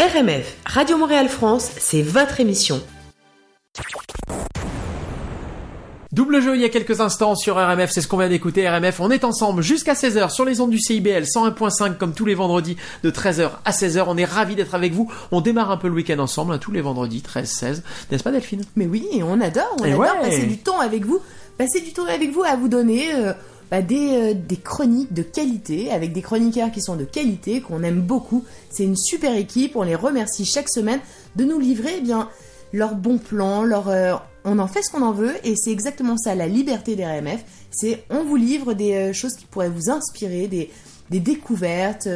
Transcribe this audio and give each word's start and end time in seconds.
RMF, 0.00 0.56
Radio 0.64 0.96
Montréal 0.96 1.28
France, 1.28 1.72
c'est 1.76 2.00
votre 2.00 2.40
émission. 2.40 2.80
Double 6.10 6.40
jeu 6.40 6.54
il 6.56 6.62
y 6.62 6.64
a 6.64 6.70
quelques 6.70 7.02
instants 7.02 7.34
sur 7.34 7.56
RMF, 7.56 7.90
c'est 7.90 8.00
ce 8.00 8.08
qu'on 8.08 8.16
vient 8.16 8.30
d'écouter 8.30 8.66
RMF. 8.66 8.98
On 9.00 9.10
est 9.10 9.24
ensemble 9.24 9.60
jusqu'à 9.60 9.92
16h 9.92 10.30
sur 10.30 10.46
les 10.46 10.62
ondes 10.62 10.70
du 10.70 10.78
CIBL 10.78 11.24
101.5 11.24 11.98
comme 11.98 12.14
tous 12.14 12.24
les 12.24 12.34
vendredis 12.34 12.78
de 13.02 13.10
13h 13.10 13.50
à 13.66 13.72
16h. 13.72 14.04
On 14.08 14.16
est 14.16 14.24
ravis 14.24 14.54
d'être 14.54 14.74
avec 14.74 14.94
vous. 14.94 15.12
On 15.32 15.42
démarre 15.42 15.70
un 15.70 15.76
peu 15.76 15.88
le 15.88 15.94
week-end 15.94 16.18
ensemble, 16.18 16.54
hein, 16.54 16.58
tous 16.58 16.72
les 16.72 16.80
vendredis 16.80 17.22
13-16. 17.22 17.82
N'est-ce 18.10 18.22
pas 18.24 18.30
Delphine? 18.32 18.62
Mais 18.76 18.86
oui, 18.86 19.06
on 19.22 19.38
adore, 19.38 19.76
on 19.80 19.84
Et 19.84 19.92
adore 19.92 20.00
ouais. 20.00 20.30
passer 20.30 20.46
du 20.46 20.56
temps 20.56 20.80
avec 20.80 21.04
vous, 21.04 21.20
passer 21.58 21.82
du 21.82 21.92
temps 21.92 22.06
avec 22.06 22.32
vous 22.32 22.42
à 22.42 22.56
vous 22.56 22.68
donner 22.68 23.14
euh, 23.14 23.34
bah, 23.70 23.82
des, 23.82 24.08
euh, 24.12 24.34
des 24.34 24.56
chroniques 24.56 25.12
de 25.12 25.22
qualité, 25.22 25.90
avec 25.90 26.12
des 26.12 26.22
chroniqueurs 26.22 26.70
qui 26.72 26.80
sont 26.80 26.96
de 26.96 27.04
qualité, 27.04 27.60
qu'on 27.60 27.82
aime 27.82 28.00
beaucoup. 28.00 28.44
C'est 28.70 28.84
une 28.84 28.96
super 28.96 29.34
équipe, 29.36 29.76
on 29.76 29.82
les 29.82 29.94
remercie 29.94 30.44
chaque 30.44 30.68
semaine 30.68 31.00
de 31.36 31.44
nous 31.44 31.58
livrer 31.58 31.94
eh 31.98 32.00
bien 32.00 32.28
leurs 32.72 32.94
bons 32.94 33.18
plans, 33.18 33.64
leur, 33.64 33.88
euh, 33.88 34.14
on 34.44 34.58
en 34.58 34.68
fait 34.68 34.82
ce 34.82 34.90
qu'on 34.90 35.02
en 35.02 35.12
veut, 35.12 35.34
et 35.44 35.56
c'est 35.56 35.70
exactement 35.72 36.16
ça 36.16 36.34
la 36.34 36.46
liberté 36.46 36.96
des 36.96 37.04
RMF. 37.04 37.44
C'est 37.70 38.04
on 38.10 38.24
vous 38.24 38.36
livre 38.36 38.74
des 38.74 38.94
euh, 38.94 39.12
choses 39.12 39.34
qui 39.34 39.44
pourraient 39.46 39.68
vous 39.70 39.90
inspirer, 39.90 40.46
des, 40.46 40.70
des 41.10 41.20
découvertes. 41.20 42.08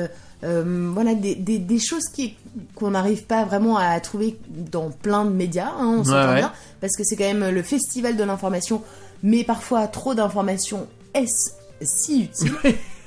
euh, 0.44 0.90
voilà 0.92 1.14
des, 1.14 1.34
des, 1.34 1.58
des 1.58 1.78
choses 1.78 2.04
qui 2.14 2.36
qu'on 2.74 2.90
n'arrive 2.90 3.24
pas 3.24 3.44
vraiment 3.44 3.76
à 3.78 3.98
trouver 4.00 4.36
dans 4.48 4.90
plein 4.90 5.24
de 5.24 5.30
médias 5.30 5.70
hein, 5.78 5.96
on 6.00 6.04
s'entend 6.04 6.28
ouais. 6.30 6.36
bien 6.36 6.52
parce 6.82 6.96
que 6.96 7.02
c'est 7.02 7.16
quand 7.16 7.24
même 7.32 7.48
le 7.48 7.62
festival 7.62 8.14
de 8.16 8.24
l'information 8.24 8.82
mais 9.22 9.42
parfois 9.42 9.86
trop 9.86 10.14
d'informations 10.14 10.86
est-ce 11.14 11.52
si 11.82 12.22
utile 12.24 12.52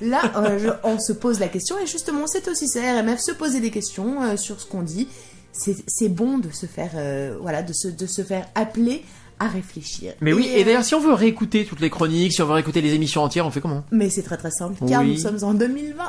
là 0.00 0.20
euh, 0.36 0.58
je- 0.58 0.68
on 0.88 0.98
se 0.98 1.12
pose 1.12 1.40
la 1.40 1.48
question 1.48 1.76
et 1.82 1.86
justement 1.86 2.26
c'est 2.26 2.46
aussi 2.48 2.68
ça 2.68 2.80
RMF 2.80 3.18
se 3.20 3.32
poser 3.32 3.60
des 3.60 3.70
questions 3.70 4.22
euh, 4.22 4.36
sur 4.36 4.60
ce 4.60 4.66
qu'on 4.66 4.82
dit 4.82 5.08
c'est 5.52 6.08
bon 6.08 6.38
de 6.38 6.50
se 6.50 6.66
faire 6.66 6.90
euh, 6.94 7.36
voilà 7.40 7.62
de 7.62 7.72
se, 7.72 7.88
de 7.88 8.06
se 8.06 8.22
faire 8.22 8.46
appeler 8.54 9.02
à 9.40 9.46
réfléchir 9.48 10.14
Mais 10.20 10.32
oui, 10.32 10.48
et 10.52 10.64
d'ailleurs 10.64 10.84
si 10.84 10.94
on 10.96 11.00
veut 11.00 11.12
réécouter 11.14 11.64
toutes 11.64 11.78
les 11.80 11.90
chroniques, 11.90 12.32
si 12.32 12.42
on 12.42 12.46
veut 12.46 12.54
réécouter 12.54 12.80
les 12.80 12.94
émissions 12.94 13.22
entières, 13.22 13.46
on 13.46 13.52
fait 13.52 13.60
comment? 13.60 13.84
Mais 13.92 14.10
c'est 14.10 14.22
très 14.22 14.36
très 14.36 14.50
simple, 14.50 14.74
car 14.88 15.02
Oui. 15.02 15.12
nous 15.12 15.16
sommes 15.18 15.38
en 15.44 15.54
2020. 15.54 16.04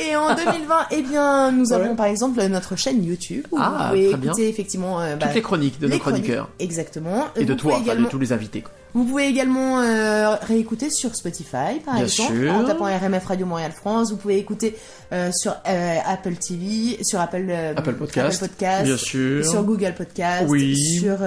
et 0.00 0.16
en 0.16 0.34
2020, 0.34 0.86
eh 0.92 1.02
bien, 1.02 1.52
nous 1.52 1.74
avons 1.74 1.94
par 1.96 2.06
exemple 2.06 2.42
notre 2.46 2.74
chaîne 2.76 3.04
YouTube 3.04 3.46
où 3.52 3.58
Ah, 3.60 3.90
vous 3.92 3.96
pouvez 3.96 4.16
bien. 4.16 4.30
écouter 4.30 4.48
effectivement 4.48 5.00
euh, 5.02 5.16
bah, 5.16 5.26
Toutes 5.26 5.34
les 5.34 5.42
chroniques 5.42 5.78
de 5.80 5.86
les 5.86 5.94
nos 5.96 6.00
chroniqueurs. 6.00 6.48
exactement. 6.60 7.26
Et 7.36 7.44
de 7.44 7.52
toi, 7.52 7.76
enfin, 7.78 7.94
de 7.94 8.06
tous 8.06 8.18
les 8.18 8.32
invités. 8.32 8.62
quoi. 8.62 8.72
Vous 8.94 9.04
pouvez 9.04 9.26
également 9.26 9.80
euh, 9.80 10.34
réécouter 10.42 10.90
sur 10.90 11.14
Spotify, 11.14 11.80
par 11.84 11.94
Bien 11.94 12.04
exemple, 12.04 12.36
sûr. 12.36 12.52
en 12.52 12.64
tapant 12.64 12.84
RMF 12.84 13.24
Radio 13.24 13.46
Montréal 13.46 13.72
France. 13.72 14.10
Vous 14.10 14.18
pouvez 14.18 14.36
écouter 14.38 14.76
euh, 15.12 15.30
sur 15.32 15.54
euh, 15.66 15.96
Apple 16.06 16.34
TV, 16.34 17.02
sur 17.02 17.18
Apple, 17.20 17.50
Apple 17.76 17.94
Podcast, 17.94 18.42
Apple 18.42 18.48
Podcast, 18.50 18.84
Bien 18.84 18.96
sûr. 18.98 19.44
sur 19.46 19.62
Google 19.62 19.94
Podcast, 19.96 20.44
Oui. 20.48 20.76
sur, 21.00 21.16
sur, 21.18 21.24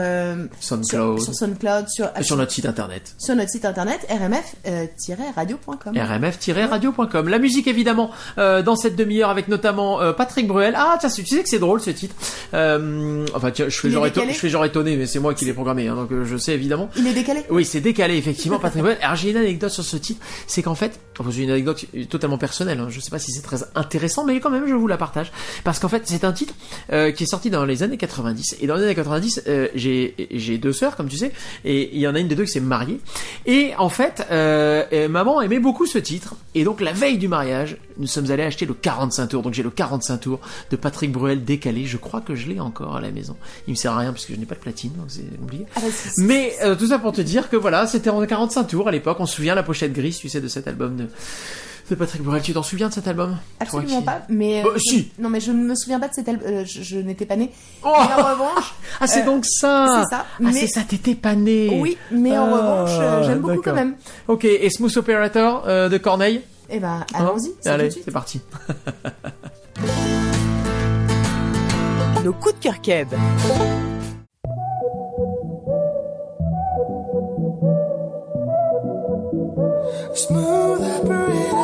SoundCloud. 0.60 1.20
sur 1.22 1.34
SoundCloud, 1.34 1.88
sur, 1.90 2.10
Et 2.20 2.24
sur 2.24 2.38
notre 2.38 2.52
site 2.52 2.66
internet. 2.66 3.16
sur 3.18 3.36
notre 3.36 3.50
site 3.50 3.66
internet 3.66 4.06
rmf-radio.com. 4.10 5.96
rmf-radio.com. 5.98 7.28
La 7.30 7.40
musique 7.40 7.68
évidemment 7.68 8.12
dans 8.38 8.76
cette 8.76 8.96
demi-heure 8.96 9.30
avec 9.30 9.48
notamment 9.48 10.00
Patrick 10.14 10.48
Bruel. 10.48 10.74
Ah 10.78 10.98
tiens, 11.00 11.10
tu 11.10 11.26
sais 11.26 11.42
que 11.44 11.50
c'est 11.50 11.60
drôle 11.60 11.82
ce 11.82 11.90
titre. 11.92 12.16
Enfin 12.54 13.52
tiens, 13.52 13.70
je 13.70 13.80
fais 13.80 13.90
genre, 13.90 14.06
je 14.06 14.12
fais 14.34 14.50
genre 14.50 14.66
étonné, 14.66 14.98
mais 14.98 15.06
c'est 15.08 15.20
moi 15.20 15.34
qui 15.34 15.46
l'ai 15.46 15.54
programmé, 15.54 15.88
hein, 15.88 15.96
donc 15.96 16.10
je 16.24 16.38
sais 16.38 16.54
évidemment. 16.54 16.90
Il 16.98 17.08
est 17.08 17.14
décalé 17.14 17.44
Oui, 17.56 17.64
c'est 17.64 17.80
décalé 17.80 18.18
effectivement, 18.18 18.60
Patrick 18.60 18.84
Bruel. 18.84 18.98
Alors 19.02 19.16
j'ai 19.16 19.32
une 19.32 19.38
anecdote 19.38 19.70
sur 19.70 19.84
ce 19.84 19.96
titre, 19.98 20.20
c'est 20.46 20.62
qu'en 20.62 20.76
fait, 20.76 21.00
c'est 21.32 21.42
une 21.42 21.52
anecdote 21.52 21.86
totalement 22.10 22.38
personnelle. 22.38 22.80
Hein, 22.80 22.88
je 22.90 23.00
sais 23.00 23.10
pas 23.10 23.20
si 23.20 23.32
c'est 23.32 23.42
très 23.42 23.60
intéressant, 23.76 24.26
mais 24.26 24.40
quand 24.42 24.50
même 24.50 24.68
je 24.68 24.74
vous 24.74 24.88
la 24.88 24.98
partage. 24.98 25.32
Parce 25.64 25.80
qu'en 25.80 25.88
fait 25.88 26.04
c'est 26.06 26.26
un 26.26 26.34
titre 26.34 26.54
euh, 26.92 27.12
qui 27.12 27.24
est 27.24 27.28
sorti 27.28 27.50
dans 27.50 27.64
les 27.64 27.84
années 27.84 27.98
90 27.98 28.58
et 28.60 28.68
dans 28.68 28.76
les 28.76 28.84
années 28.84 28.96
90 28.96 29.44
euh, 29.48 29.70
j'ai 29.74 30.28
j'ai 30.32 30.58
deux 30.58 30.74
sœurs 30.74 30.98
comme 30.98 31.08
tu 31.08 31.18
sais 31.18 31.32
et 31.64 31.96
il 31.96 32.00
y 32.00 32.08
en 32.08 32.16
a 32.16 32.20
une 32.20 32.28
des 32.28 32.36
deux 32.36 32.44
qui 32.44 32.52
s'est 32.52 32.60
mariée. 32.60 33.00
Et 33.46 33.72
en 33.78 33.90
fait 33.90 34.28
euh, 34.32 35.08
maman 35.08 35.42
aimait 35.42 35.60
beaucoup 35.60 35.86
ce 35.86 35.98
titre. 35.98 36.36
Et 36.56 36.64
donc 36.66 36.82
la 36.82 36.92
veille 36.92 37.18
du 37.18 37.30
mariage 37.30 37.78
nous 37.98 38.08
sommes 38.08 38.30
allés 38.32 38.44
acheter 38.44 38.66
le 38.66 38.74
45 38.74 39.28
tours. 39.28 39.42
Donc 39.42 39.54
j'ai 39.54 39.64
le 39.64 39.70
45 39.70 40.18
tours 40.18 40.40
de 40.72 40.76
Patrick 40.76 41.12
Bruel 41.12 41.46
décalé. 41.46 41.86
Je 41.86 41.98
crois 41.98 42.22
que 42.22 42.36
je 42.36 42.48
l'ai 42.48 42.60
encore 42.60 42.98
à 42.98 43.02
la 43.02 43.12
maison. 43.12 43.38
Il 43.68 43.72
me 43.72 43.76
sert 43.76 43.94
à 43.94 44.00
rien 44.00 44.12
parce 44.12 44.26
que 44.26 44.34
je 44.34 44.40
n'ai 44.40 44.46
pas 44.46 44.56
de 44.56 44.60
platine 44.60 44.92
donc 44.98 45.06
c'est 45.08 45.24
compliqué. 45.40 45.66
Ah 45.76 45.80
bah, 45.82 45.88
mais 46.18 46.54
euh, 46.64 46.76
tout 46.76 46.88
ça 46.88 47.00
pour 47.00 47.14
te 47.14 47.22
dire 47.22 47.45
que 47.50 47.56
voilà, 47.56 47.88
c'était 47.88 48.10
en 48.10 48.26
45 48.26 48.64
tours 48.66 48.88
à 48.88 48.92
l'époque. 48.92 49.18
On 49.20 49.26
se 49.26 49.36
souvient 49.36 49.56
la 49.56 49.64
pochette 49.64 49.94
grise, 49.94 50.18
tu 50.18 50.30
sais, 50.30 50.42
de 50.42 50.48
cet 50.48 50.68
album 50.68 50.96
de, 50.96 51.08
de 51.90 51.96
Patrick 51.96 52.22
Bruel. 52.24 52.42
Tu 52.42 52.54
t'en 52.54 52.64
souviens 52.64 52.90
de 52.90 52.94
cet 52.94 53.08
album 53.08 53.38
Absolument 53.60 54.02
pas, 54.02 54.22
mais 54.30 54.64
Bah, 54.64 54.70
je- 54.76 54.80
si. 54.80 55.12
non 55.20 55.30
mais 55.30 55.40
je 55.40 55.52
ne 55.52 55.64
me 55.64 55.76
souviens 55.76 56.00
pas 56.00 56.08
de 56.08 56.14
cet 56.14 56.28
album, 56.30 56.48
euh, 56.48 56.64
je, 56.66 56.82
je 56.82 56.98
n'étais 56.98 57.26
pas 57.26 57.36
née. 57.36 57.52
Oh 57.84 57.90
Mais 58.08 58.14
en 58.22 58.26
revanche, 58.32 58.74
Ah, 59.00 59.08
c'est 59.08 59.22
euh, 59.22 59.26
donc 59.26 59.46
ça 59.46 60.04
c'est 60.10 60.16
ça, 60.16 60.26
Ah, 60.26 60.38
mais- 60.40 60.52
c'est 60.54 60.68
ça, 60.68 60.82
t'étais 60.82 61.16
pas 61.16 61.36
né 61.36 61.78
oui, 61.82 61.98
mais 62.12 62.38
en 62.38 62.46
Ah, 62.48 62.56
revanche, 62.56 62.98
euh, 63.00 63.24
j'aime 63.24 63.40
beaucoup 63.40 63.62
quand 63.62 63.74
même. 63.76 63.96
Ok, 64.28 64.46
et 64.46 64.70
Smooth 64.70 64.96
Operator 64.98 65.64
euh, 65.68 65.90
de 65.90 65.98
Corneille 65.98 66.42
Eh 66.70 66.80
ben, 66.80 67.06
Hein 67.14 67.20
allons-y, 67.20 67.54
Allez, 67.70 67.92
c'est 67.92 68.12
parti. 68.12 68.42
Nos 72.24 72.34
coups 72.34 72.56
de 72.56 72.60
cœur 72.64 72.82
Smooth 80.14 80.82
operator. 80.82 81.55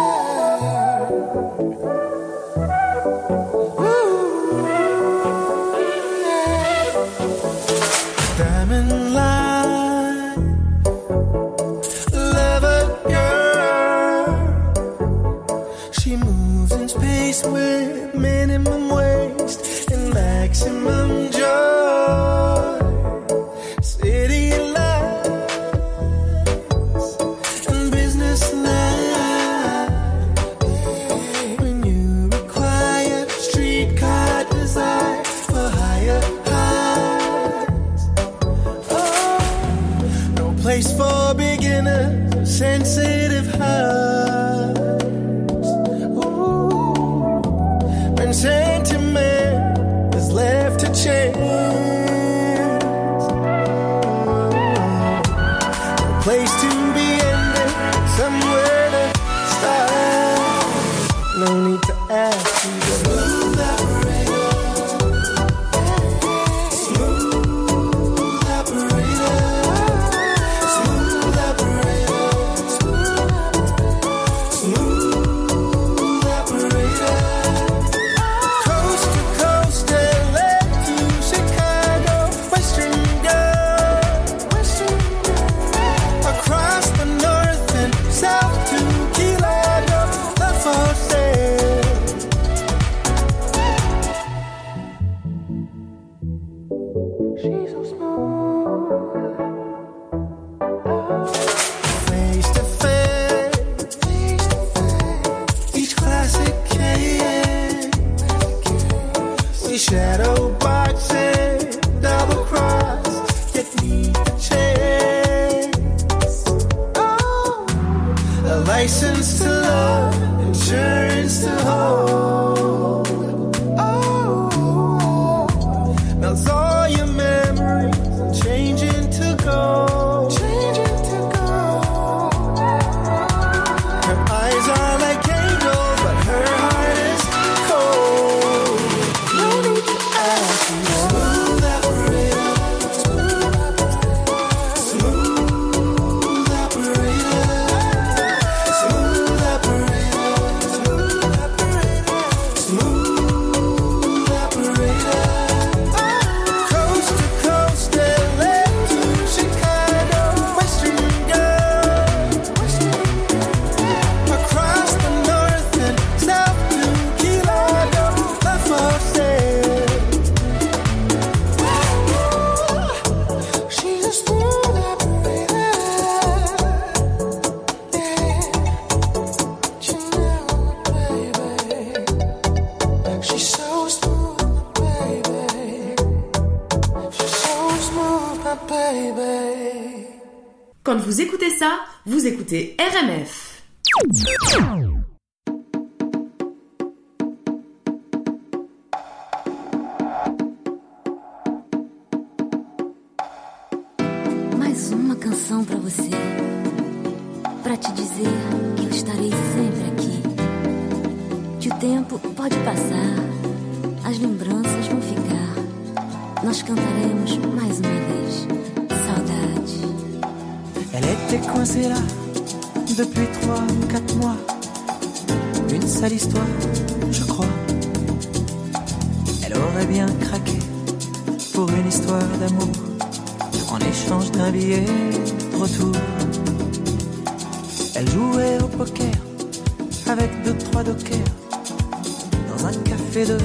De. 243.31 243.37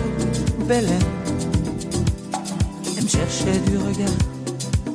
Elle 2.96 3.04
me 3.04 3.08
cherchait 3.08 3.58
du 3.66 3.76
regard 3.76 4.18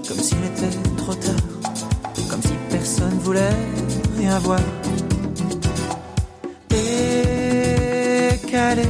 comme 0.08 0.18
s'il 0.18 0.44
était 0.44 0.76
trop 0.98 1.14
tard 1.14 1.36
comme 2.30 2.42
si 2.42 2.54
personne 2.70 3.18
voulait 3.20 3.56
rien 4.18 4.38
voir. 4.40 4.60
Décalé, 6.70 8.84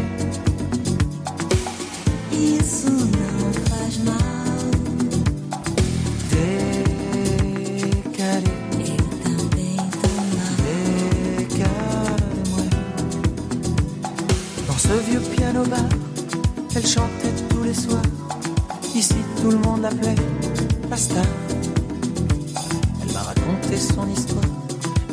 Elle 23.02 23.14
m'a 23.14 23.20
raconté 23.20 23.78
son 23.78 24.08
histoire, 24.10 24.44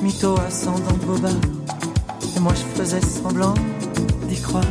mytho 0.03 0.39
ascendant 0.47 0.97
bobard. 1.07 1.33
Et 2.37 2.41
moi, 2.41 2.53
je 2.55 2.81
faisais 2.81 3.01
semblant 3.01 3.55
d'y 4.29 4.41
croire. 4.41 4.63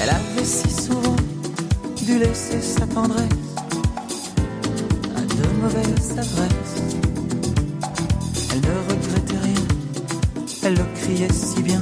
Elle 0.00 0.10
avait 0.10 0.44
si 0.44 0.70
souvent 0.70 1.16
dû 2.04 2.18
laisser 2.18 2.60
sa 2.60 2.86
tendresse 2.86 3.24
à 5.16 5.20
de 5.20 5.60
mauvaises 5.60 6.12
adresses. 6.12 6.82
Elle 8.52 8.60
ne 8.60 8.92
regrettait 8.92 9.42
rien, 9.42 9.64
elle 10.62 10.74
le 10.74 10.84
criait 10.94 11.32
si 11.32 11.62
bien. 11.62 11.80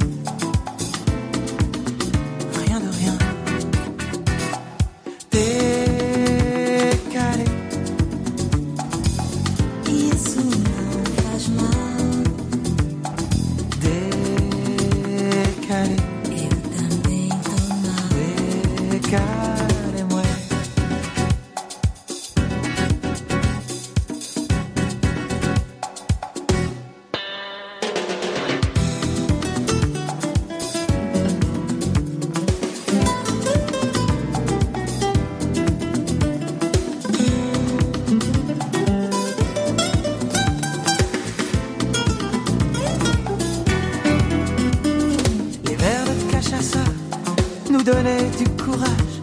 Nous 47.84 47.92
donnaient 47.92 48.30
du 48.38 48.44
courage. 48.62 49.14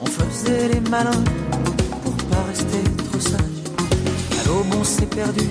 On 0.00 0.06
faisait 0.06 0.68
les 0.68 0.80
malins 0.90 1.24
pour 2.02 2.14
pas 2.28 2.42
rester 2.48 2.82
trop 3.10 3.20
sage. 3.20 3.40
À 4.40 4.46
l'aube, 4.46 4.74
on 4.78 4.84
s'est 4.84 5.06
perdu. 5.06 5.48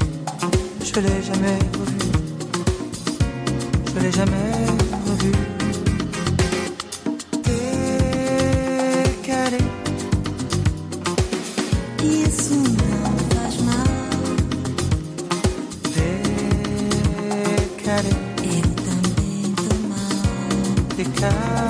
Je 0.81 0.99
l'ai 0.99 1.23
jamais 1.23 1.57
revu. 1.79 1.97
Je 3.87 3.99
l'ai 3.99 4.11
jamais 4.11 4.55
revu. 5.07 5.31
Décalé, 9.15 9.57
faz 13.33 13.55
mal, 13.63 13.89
décalé, 20.97 21.64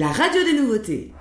la 0.00 0.12
radio 0.12 0.42
des 0.42 0.54
nouveautés. 0.58 1.12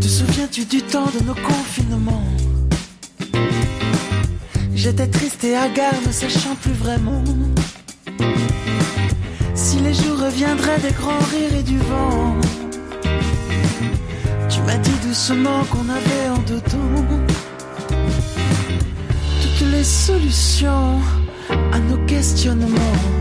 Te 0.00 0.06
souviens-tu 0.06 0.64
du 0.64 0.80
temps 0.80 1.04
de 1.04 1.22
nos 1.26 1.34
confinements? 1.34 2.24
J'étais 4.74 5.08
triste 5.08 5.44
et 5.44 5.54
hagard, 5.54 5.92
ne 6.06 6.10
sachant 6.10 6.54
plus 6.54 6.72
vraiment 6.72 7.22
si 9.54 9.76
les 9.80 9.92
jours 9.92 10.20
reviendraient 10.20 10.78
des 10.78 10.92
grands 10.92 11.24
rires 11.32 11.54
et 11.54 11.62
du 11.62 11.76
vent. 11.76 12.34
M'as 14.68 14.76
dit 14.76 14.98
doucement 15.02 15.64
qu'on 15.70 15.88
avait 15.88 16.28
en 16.28 16.42
dedans 16.42 17.24
toutes 19.40 19.66
les 19.70 19.82
solutions 19.82 21.00
à 21.72 21.78
nos 21.78 21.96
questionnements. 22.04 23.17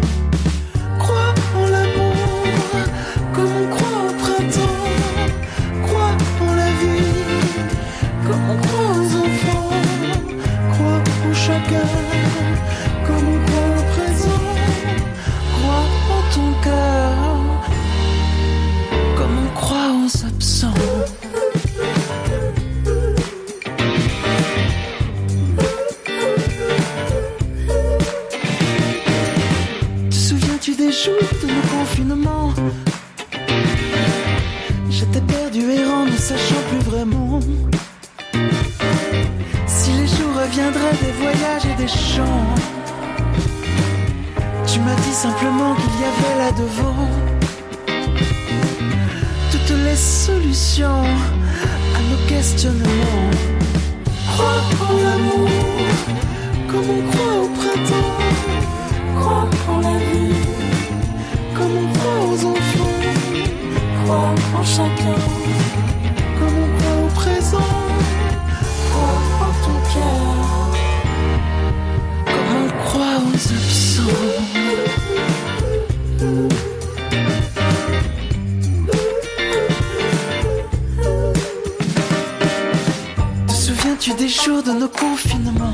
Te 83.47 83.53
souviens-tu 83.53 84.13
des 84.13 84.29
jours 84.29 84.63
de 84.63 84.71
nos 84.71 84.87
confinements? 84.87 85.73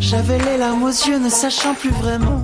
J'avais 0.00 0.38
les 0.38 0.56
larmes 0.58 0.82
aux 0.82 0.88
yeux, 0.88 1.18
ne 1.18 1.28
sachant 1.28 1.74
plus 1.74 1.90
vraiment 1.90 2.42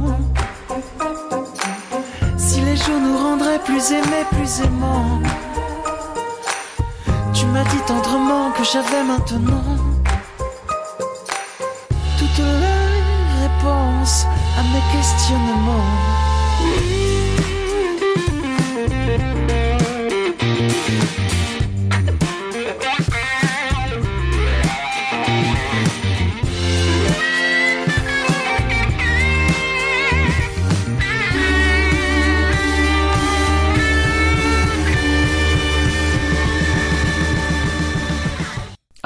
si 2.37 2.61
les 2.61 2.76
jours 2.76 3.00
nous 3.00 3.16
rendraient 3.16 3.58
plus 3.61 3.90
aimés, 3.90 4.25
plus 4.30 4.61
aimants. 4.61 5.20
Tu 7.34 7.46
m'as 7.46 7.64
dit 7.64 7.82
tendrement 7.87 8.52
que 8.52 8.62
j'avais 8.64 9.02
maintenant 9.02 9.91
mes 14.72 14.80
questionnements. 14.90 16.22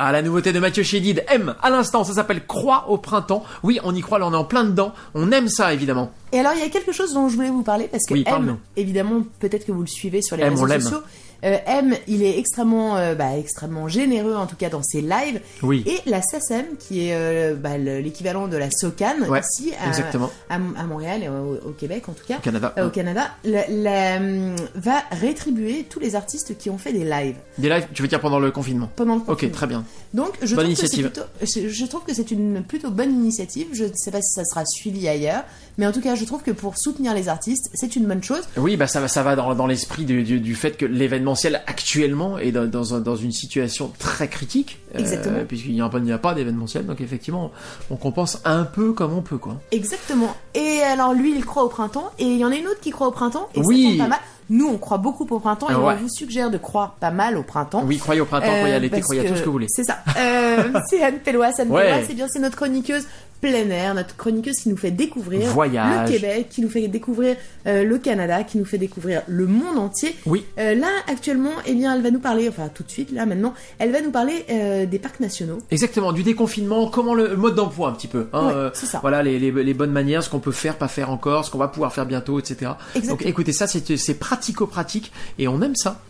Ah, 0.08 0.12
la 0.12 0.22
nouveauté 0.22 0.52
de 0.52 0.60
Mathieu 0.60 0.84
Chédid, 0.84 1.24
M, 1.26 1.56
à 1.60 1.68
l'instant, 1.68 2.04
ça 2.04 2.12
s'appelle 2.12 2.46
Croix 2.46 2.84
au 2.90 2.96
printemps. 2.96 3.42
Oui, 3.64 3.80
on 3.82 3.92
y 3.92 4.02
croit, 4.02 4.20
là 4.20 4.28
on 4.28 4.32
est 4.32 4.36
en 4.36 4.44
plein 4.44 4.62
dedans. 4.62 4.94
On 5.16 5.32
aime 5.32 5.48
ça, 5.48 5.74
évidemment. 5.74 6.12
Et 6.30 6.38
alors, 6.38 6.52
il 6.54 6.60
y 6.60 6.62
a 6.62 6.68
quelque 6.68 6.92
chose 6.92 7.12
dont 7.12 7.28
je 7.28 7.34
voulais 7.34 7.50
vous 7.50 7.64
parler 7.64 7.88
parce 7.90 8.04
que 8.06 8.14
Oui, 8.14 8.22
M, 8.24 8.56
évidemment, 8.76 9.24
peut-être 9.40 9.66
que 9.66 9.72
vous 9.72 9.80
le 9.80 9.88
suivez 9.88 10.22
sur 10.22 10.36
les 10.36 10.44
M, 10.44 10.54
réseaux 10.54 10.80
sociaux. 10.80 11.02
Euh, 11.44 11.58
M, 11.66 11.94
il 12.08 12.22
est 12.22 12.38
extrêmement, 12.38 12.96
euh, 12.96 13.14
bah, 13.14 13.36
extrêmement 13.36 13.88
généreux 13.88 14.34
en 14.34 14.46
tout 14.46 14.56
cas 14.56 14.68
dans 14.70 14.82
ses 14.82 15.00
lives. 15.02 15.40
Oui. 15.62 15.84
Et 15.86 16.08
la 16.08 16.22
SACEM, 16.22 16.64
qui 16.78 17.08
est 17.08 17.14
euh, 17.14 17.54
bah, 17.54 17.76
le- 17.78 18.00
l'équivalent 18.00 18.48
de 18.48 18.56
la 18.56 18.70
SOCAN 18.70 19.16
Ouais, 19.28 19.40
ici 19.40 19.72
à, 19.82 19.88
exactement. 19.88 20.30
à, 20.48 20.54
à 20.54 20.84
Montréal 20.84 21.22
et 21.22 21.28
au, 21.28 21.56
au 21.68 21.72
Québec 21.72 22.08
en 22.08 22.12
tout 22.12 22.24
cas. 22.26 22.36
Au 22.38 22.40
Canada. 22.40 22.74
Au 22.84 22.88
Canada, 22.90 23.30
la- 23.44 23.68
la, 23.68 24.16
hum, 24.16 24.56
va 24.74 25.02
rétribuer 25.12 25.84
tous 25.88 26.00
les 26.00 26.14
artistes 26.14 26.56
qui 26.58 26.70
ont 26.70 26.78
fait 26.78 26.92
des 26.92 27.04
lives 27.04 27.36
Des 27.58 27.68
lives, 27.68 27.86
tu 27.92 28.02
veux 28.02 28.08
dire 28.08 28.20
pendant 28.20 28.38
le 28.38 28.50
confinement 28.50 28.90
pendant 28.96 29.16
le 29.16 29.20
Ok, 29.20 29.26
confinement. 29.28 29.54
très 29.54 29.66
bien. 29.66 29.84
Donc, 30.14 30.32
je 30.42 30.54
Bonne 30.56 30.64
trouve, 30.64 30.74
que 30.76 30.80
c'est 30.88 30.96
initiative. 30.96 31.10
plutôt, 31.10 31.26
je, 31.42 31.68
je 31.68 31.84
trouve 31.86 32.02
que 32.04 32.14
c'est 32.14 32.30
une 32.30 32.62
plutôt 32.62 32.90
bonne 32.90 33.12
initiative. 33.12 33.66
Je 33.72 33.84
ne 33.84 33.92
sais 33.94 34.10
pas 34.10 34.22
si 34.22 34.32
ça 34.32 34.44
sera 34.44 34.64
suivi 34.64 35.06
ailleurs, 35.08 35.44
mais 35.78 35.86
en 35.86 35.92
tout 35.92 36.00
cas, 36.00 36.14
je 36.14 36.24
trouve 36.24 36.42
que 36.42 36.50
pour 36.50 36.76
soutenir 36.78 37.14
les 37.14 37.28
artistes, 37.28 37.70
c'est 37.74 37.96
une 37.96 38.06
bonne 38.06 38.22
chose. 38.22 38.42
Oui, 38.56 38.76
bah 38.76 38.86
ça 38.86 39.00
va, 39.00 39.08
ça 39.08 39.22
va 39.22 39.36
dans, 39.36 39.54
dans 39.54 39.66
l'esprit 39.66 40.04
du, 40.04 40.22
du, 40.22 40.40
du 40.40 40.54
fait 40.54 40.76
que 40.76 40.86
l'événementiel 40.86 41.62
actuellement 41.66 42.38
est 42.38 42.52
dans, 42.52 42.66
dans, 42.66 42.98
dans 43.00 43.16
une 43.16 43.32
situation 43.32 43.92
très 43.98 44.28
critique. 44.28 44.78
euh, 44.94 44.98
Exactement. 44.98 45.38
puisqu'il 45.46 45.72
n'y 45.74 45.80
a, 45.80 45.86
a 46.14 46.18
pas 46.18 46.34
d'événementiel, 46.34 46.86
donc 46.86 47.00
effectivement, 47.00 47.50
on 47.90 47.96
compense 47.96 48.40
un 48.44 48.64
peu 48.64 48.92
comme 48.92 49.12
on 49.12 49.22
peut, 49.22 49.38
quoi. 49.38 49.56
Exactement. 49.72 50.34
Et 50.54 50.80
alors, 50.82 51.12
lui, 51.14 51.34
il 51.34 51.44
croit 51.44 51.64
au 51.64 51.68
printemps, 51.68 52.10
et 52.18 52.24
il 52.24 52.38
y 52.38 52.44
en 52.44 52.50
a 52.52 52.56
une 52.56 52.66
autre 52.66 52.80
qui 52.80 52.90
croit 52.90 53.08
au 53.08 53.12
printemps, 53.12 53.48
et 53.54 53.60
Oui. 53.60 53.96
ça 53.98 54.04
pas 54.04 54.10
mal. 54.10 54.18
Nous, 54.48 54.68
on 54.68 54.78
croit 54.78 54.98
beaucoup 54.98 55.26
au 55.28 55.40
printemps, 55.40 55.68
et 55.68 55.72
Ah 55.74 55.80
ouais. 55.80 55.94
on 55.98 56.02
vous 56.02 56.08
suggère 56.08 56.50
de 56.52 56.56
croire 56.58 56.94
pas 57.00 57.10
mal 57.10 57.36
au 57.36 57.42
printemps. 57.42 57.82
Oui, 57.84 57.98
croyez 57.98 58.20
au 58.20 58.26
printemps, 58.26 58.46
croyez 58.46 58.74
à 58.74 58.76
Euh, 58.76 58.78
l'été, 58.78 59.00
croyez 59.00 59.22
à 59.22 59.24
tout 59.28 59.34
ce 59.34 59.40
que 59.40 59.46
vous 59.46 59.52
voulez. 59.52 59.66
C'est 59.68 59.82
ça. 59.82 59.98
Euh, 60.16 60.62
c'est 60.88 61.02
Anne 61.02 61.18
Pellois. 61.18 61.50
Anne 61.58 61.68
Ouais. 61.70 61.82
Pellois, 61.82 62.04
c'est 62.06 62.14
bien, 62.14 62.26
c'est 62.32 62.38
notre 62.38 62.54
chroniqueuse 62.56 63.06
plein 63.40 63.68
air, 63.70 63.94
notre 63.94 64.16
chroniqueuse 64.16 64.56
qui 64.60 64.68
nous 64.68 64.76
fait 64.76 64.90
découvrir 64.90 65.50
Voyage. 65.50 66.08
le 66.10 66.14
Québec, 66.16 66.46
qui 66.50 66.60
nous 66.62 66.68
fait 66.68 66.88
découvrir 66.88 67.36
euh, 67.66 67.84
le 67.84 67.98
Canada, 67.98 68.42
qui 68.44 68.58
nous 68.58 68.64
fait 68.64 68.78
découvrir 68.78 69.22
le 69.26 69.46
monde 69.46 69.78
entier. 69.78 70.14
Oui. 70.26 70.44
Euh, 70.58 70.74
là, 70.74 70.88
actuellement, 71.08 71.50
eh 71.66 71.74
bien, 71.74 71.94
elle 71.94 72.02
va 72.02 72.10
nous 72.10 72.18
parler, 72.20 72.48
enfin 72.48 72.68
tout 72.72 72.82
de 72.82 72.90
suite, 72.90 73.10
là 73.12 73.26
maintenant, 73.26 73.54
elle 73.78 73.92
va 73.92 74.00
nous 74.00 74.10
parler 74.10 74.44
euh, 74.50 74.86
des 74.86 74.98
parcs 74.98 75.20
nationaux. 75.20 75.58
Exactement, 75.70 76.12
du 76.12 76.22
déconfinement, 76.22 76.88
comment 76.88 77.14
le, 77.14 77.28
le 77.28 77.36
mode 77.36 77.54
d'emploi 77.54 77.88
un 77.88 77.92
petit 77.92 78.08
peu. 78.08 78.28
Hein, 78.32 78.46
Ouais, 78.46 78.52
euh, 78.54 78.70
c'est 78.74 78.86
ça. 78.86 78.98
Voilà, 79.00 79.22
les, 79.22 79.38
les, 79.38 79.50
les 79.50 79.74
bonnes 79.74 79.92
manières, 79.92 80.22
ce 80.22 80.30
qu'on 80.30 80.38
peut 80.40 80.52
faire, 80.52 80.76
pas 80.76 80.88
faire 80.88 81.10
encore, 81.10 81.44
ce 81.44 81.50
qu'on 81.50 81.58
va 81.58 81.68
pouvoir 81.68 81.92
faire 81.92 82.06
bientôt, 82.06 82.38
etc. 82.38 82.56
Donc 82.62 82.76
Exactement. 82.96 83.30
écoutez, 83.30 83.52
ça 83.52 83.66
c'est 83.66 83.96
c'est 83.96 84.14
pratico-pratique 84.14 85.12
et 85.38 85.48
on 85.48 85.60
aime 85.62 85.76
ça. 85.76 86.00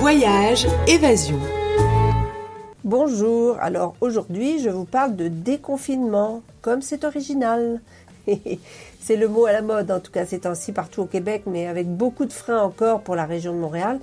Voyage, 0.00 0.66
évasion. 0.86 1.40
Bonjour, 2.84 3.56
alors 3.60 3.96
aujourd'hui 4.02 4.58
je 4.58 4.68
vous 4.68 4.84
parle 4.84 5.16
de 5.16 5.28
déconfinement, 5.28 6.42
comme 6.60 6.82
c'est 6.82 7.04
original. 7.04 7.80
c'est 9.00 9.16
le 9.16 9.26
mot 9.26 9.46
à 9.46 9.52
la 9.52 9.62
mode 9.62 9.90
en 9.90 10.00
tout 10.00 10.12
cas 10.12 10.26
ces 10.26 10.40
temps-ci 10.40 10.72
partout 10.72 11.00
au 11.00 11.06
Québec, 11.06 11.44
mais 11.46 11.66
avec 11.66 11.88
beaucoup 11.88 12.26
de 12.26 12.32
freins 12.34 12.60
encore 12.60 13.00
pour 13.00 13.16
la 13.16 13.24
région 13.24 13.54
de 13.54 13.58
Montréal. 13.58 14.00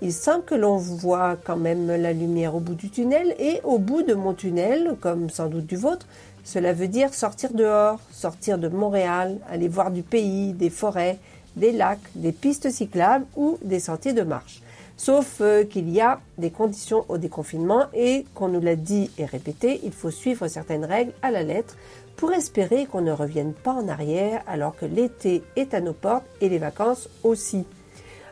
Il 0.00 0.12
semble 0.12 0.44
que 0.44 0.54
l'on 0.54 0.76
voit 0.76 1.38
quand 1.42 1.56
même 1.56 1.88
la 1.88 2.12
lumière 2.12 2.54
au 2.54 2.60
bout 2.60 2.76
du 2.76 2.88
tunnel 2.88 3.34
et 3.40 3.60
au 3.64 3.78
bout 3.78 4.02
de 4.02 4.14
mon 4.14 4.32
tunnel, 4.32 4.94
comme 5.00 5.28
sans 5.28 5.48
doute 5.48 5.66
du 5.66 5.76
vôtre, 5.76 6.06
cela 6.44 6.72
veut 6.72 6.86
dire 6.86 7.12
sortir 7.12 7.52
dehors, 7.52 7.98
sortir 8.12 8.58
de 8.58 8.68
Montréal, 8.68 9.38
aller 9.50 9.66
voir 9.66 9.90
du 9.90 10.04
pays, 10.04 10.52
des 10.52 10.70
forêts, 10.70 11.18
des 11.56 11.72
lacs, 11.72 11.98
des 12.14 12.30
pistes 12.30 12.70
cyclables 12.70 13.26
ou 13.34 13.58
des 13.64 13.80
sentiers 13.80 14.12
de 14.12 14.22
marche. 14.22 14.62
Sauf 15.02 15.40
euh, 15.40 15.64
qu'il 15.64 15.88
y 15.88 15.98
a 16.02 16.20
des 16.36 16.50
conditions 16.50 17.06
au 17.08 17.16
déconfinement 17.16 17.86
et 17.94 18.26
qu'on 18.34 18.48
nous 18.48 18.60
l'a 18.60 18.76
dit 18.76 19.10
et 19.16 19.24
répété, 19.24 19.80
il 19.82 19.92
faut 19.92 20.10
suivre 20.10 20.46
certaines 20.46 20.84
règles 20.84 21.14
à 21.22 21.30
la 21.30 21.42
lettre 21.42 21.74
pour 22.16 22.34
espérer 22.34 22.84
qu'on 22.84 23.00
ne 23.00 23.10
revienne 23.10 23.54
pas 23.54 23.72
en 23.72 23.88
arrière 23.88 24.42
alors 24.46 24.76
que 24.76 24.84
l'été 24.84 25.42
est 25.56 25.72
à 25.72 25.80
nos 25.80 25.94
portes 25.94 26.26
et 26.42 26.50
les 26.50 26.58
vacances 26.58 27.08
aussi. 27.24 27.64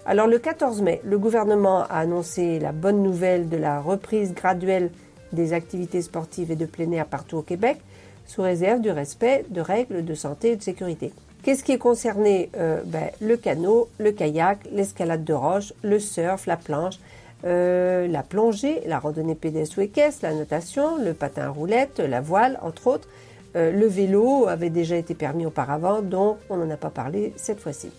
Alors 0.05 0.27
le 0.27 0.39
14 0.39 0.83
mai, 0.83 1.01
le 1.05 1.19
gouvernement 1.19 1.85
a 1.85 2.01
annoncé 2.01 2.59
la 2.59 2.73
bonne 2.73 3.03
nouvelle 3.03 3.49
de 3.49 3.57
la 3.57 3.81
reprise 3.81 4.35
graduelle 4.35 4.91
des 5.33 5.55
activités 5.55 6.03
sportives 6.03 6.51
et 6.51 6.57
de 6.57 6.67
plein 6.67 6.93
air 6.93 7.07
partout 7.07 7.39
au 7.39 7.43
Québec, 7.43 7.79
sous 8.27 8.43
réserve 8.43 8.83
du 8.83 8.91
respect 8.91 9.47
de 9.49 9.63
règles 9.63 10.05
de 10.05 10.15
santé 10.15 10.51
et 10.51 10.57
de 10.57 10.63
sécurité. 10.63 11.15
Qu'est-ce 11.43 11.63
qui 11.63 11.73
est 11.73 11.79
concerné? 11.79 12.51
Euh, 12.57 12.81
ben, 12.85 13.11
Le 13.21 13.37
canot, 13.37 13.89
le 13.99 14.13
kayak, 14.13 14.59
l'escalade 14.73 15.25
de 15.25 15.33
roche, 15.33 15.73
le 15.83 15.99
surf, 15.99 16.47
la 16.47 16.57
planche, 16.57 16.99
euh, 17.45 18.09
la 18.09 18.23
plongée, 18.23 18.83
la 18.87 18.99
randonnée 18.99 19.37
pédestre 19.37 19.79
ou 19.79 19.83
équestre, 19.83 20.25
la 20.25 20.35
natation, 20.35 20.99
le 21.03 21.15
patin 21.15 21.43
à 21.43 21.49
roulette, 21.49 22.01
la 22.01 22.21
voile, 22.21 22.59
entre 22.63 22.89
autres. 22.89 23.09
Euh, 23.57 23.71
le 23.73 23.87
vélo 23.87 24.47
avait 24.47 24.71
déjà 24.71 24.97
été 24.97 25.15
permis 25.15 25.47
auparavant, 25.47 26.03
donc 26.03 26.39
on 26.51 26.57
n'en 26.57 26.69
a 26.71 26.77
pas 26.77 26.91
parlé 26.91 27.33
cette 27.37 27.61
fois-ci. 27.61 27.91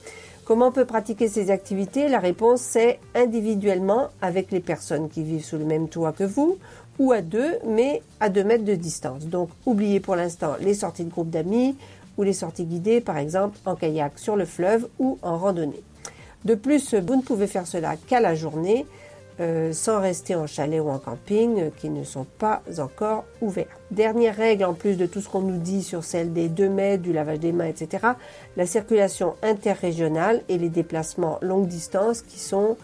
Comment 0.45 0.67
on 0.67 0.71
peut 0.71 0.85
pratiquer 0.85 1.27
ces 1.27 1.51
activités? 1.51 2.07
La 2.09 2.19
réponse 2.19 2.61
c'est 2.61 2.99
individuellement 3.15 4.09
avec 4.21 4.51
les 4.51 4.59
personnes 4.59 5.09
qui 5.09 5.23
vivent 5.23 5.43
sous 5.43 5.57
le 5.57 5.65
même 5.65 5.89
toit 5.89 6.11
que 6.11 6.23
vous 6.23 6.57
ou 6.97 7.13
à 7.13 7.21
deux, 7.21 7.59
mais 7.65 8.01
à 8.19 8.29
deux 8.29 8.43
mètres 8.43 8.65
de 8.65 8.75
distance. 8.75 9.25
Donc 9.25 9.49
oubliez 9.65 9.99
pour 9.99 10.15
l'instant 10.15 10.55
les 10.59 10.73
sorties 10.73 11.05
de 11.05 11.11
groupe 11.11 11.29
d'amis 11.29 11.75
ou 12.19 12.23
les 12.23 12.33
sorties 12.33 12.65
guidées, 12.65 13.01
par 13.01 13.17
exemple 13.17 13.57
en 13.65 13.75
kayak 13.75 14.19
sur 14.19 14.35
le 14.35 14.45
fleuve 14.45 14.87
ou 14.99 15.17
en 15.23 15.37
randonnée. 15.37 15.81
De 16.45 16.53
plus, 16.53 16.93
vous 16.93 17.15
ne 17.15 17.21
pouvez 17.23 17.47
faire 17.47 17.65
cela 17.65 17.95
qu'à 17.95 18.19
la 18.19 18.35
journée. 18.35 18.85
euh, 19.39 19.71
sans 19.71 20.01
rester 20.01 20.35
en 20.35 20.47
chalet 20.47 20.81
ou 20.81 20.89
en 20.89 20.99
camping 20.99 21.59
euh, 21.59 21.69
qui 21.75 21.89
ne 21.89 22.03
sont 22.03 22.25
pas 22.25 22.61
encore 22.77 23.23
ouverts. 23.41 23.79
Dernière 23.91 24.35
règle, 24.35 24.65
en 24.65 24.73
plus 24.73 24.97
de 24.97 25.05
tout 25.05 25.21
ce 25.21 25.29
qu'on 25.29 25.41
nous 25.41 25.57
dit 25.57 25.81
sur 25.83 26.03
celle 26.03 26.33
des 26.33 26.49
2 26.49 26.69
mètres, 26.69 27.03
du 27.03 27.13
lavage 27.13 27.39
des 27.39 27.51
mains, 27.51 27.67
etc., 27.67 28.05
la 28.57 28.65
circulation 28.65 29.35
interrégionale 29.41 30.41
et 30.49 30.57
les 30.57 30.69
déplacements 30.69 31.39
longue 31.41 31.67
distance 31.67 32.21
qui 32.21 32.39
sont 32.39 32.75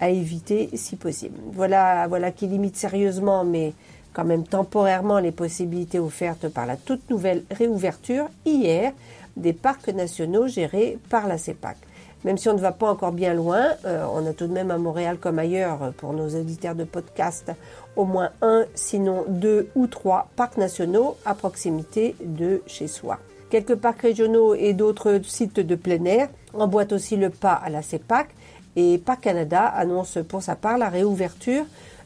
à 0.00 0.10
éviter 0.10 0.70
si 0.74 0.96
possible. 0.96 1.38
Voilà, 1.52 2.08
voilà 2.08 2.32
qui 2.32 2.46
limite 2.46 2.76
sérieusement, 2.76 3.44
mais 3.44 3.74
quand 4.12 4.24
même 4.24 4.44
temporairement, 4.44 5.18
les 5.18 5.32
possibilités 5.32 5.98
offertes 5.98 6.48
par 6.48 6.66
la 6.66 6.76
toute 6.76 7.08
nouvelle 7.10 7.42
réouverture 7.50 8.26
hier 8.44 8.92
des 9.36 9.52
parcs 9.52 9.88
nationaux 9.88 10.48
gérés 10.48 10.98
par 11.08 11.26
la 11.26 11.38
CEPAC. 11.38 11.76
Même 12.24 12.36
si 12.36 12.48
on 12.50 12.54
ne 12.54 12.60
va 12.60 12.72
pas 12.72 12.90
encore 12.90 13.12
bien 13.12 13.32
loin, 13.32 13.68
euh, 13.86 14.04
on 14.12 14.26
a 14.26 14.34
tout 14.34 14.46
de 14.46 14.52
même 14.52 14.70
à 14.70 14.76
Montréal 14.76 15.16
comme 15.18 15.38
ailleurs, 15.38 15.82
euh, 15.82 15.90
pour 15.90 16.12
nos 16.12 16.28
auditeurs 16.28 16.74
de 16.74 16.84
podcast, 16.84 17.50
au 17.96 18.04
moins 18.04 18.30
un, 18.42 18.66
sinon 18.74 19.24
deux 19.26 19.70
ou 19.74 19.86
trois 19.86 20.28
parcs 20.36 20.58
nationaux 20.58 21.16
à 21.24 21.34
proximité 21.34 22.14
de 22.22 22.62
chez 22.66 22.88
soi. 22.88 23.18
Quelques 23.48 23.74
parcs 23.74 24.02
régionaux 24.02 24.54
et 24.54 24.74
d'autres 24.74 25.20
sites 25.24 25.60
de 25.60 25.74
plein 25.74 26.04
air 26.04 26.28
emboîtent 26.52 26.92
aussi 26.92 27.16
le 27.16 27.30
pas 27.30 27.54
à 27.54 27.70
la 27.70 27.80
CEPAC 27.80 28.28
et 28.76 28.98
Parc 28.98 29.22
Canada 29.22 29.64
annonce 29.64 30.18
pour 30.28 30.42
sa 30.42 30.56
part 30.56 30.78
la 30.78 30.88
réouverture 30.88 31.64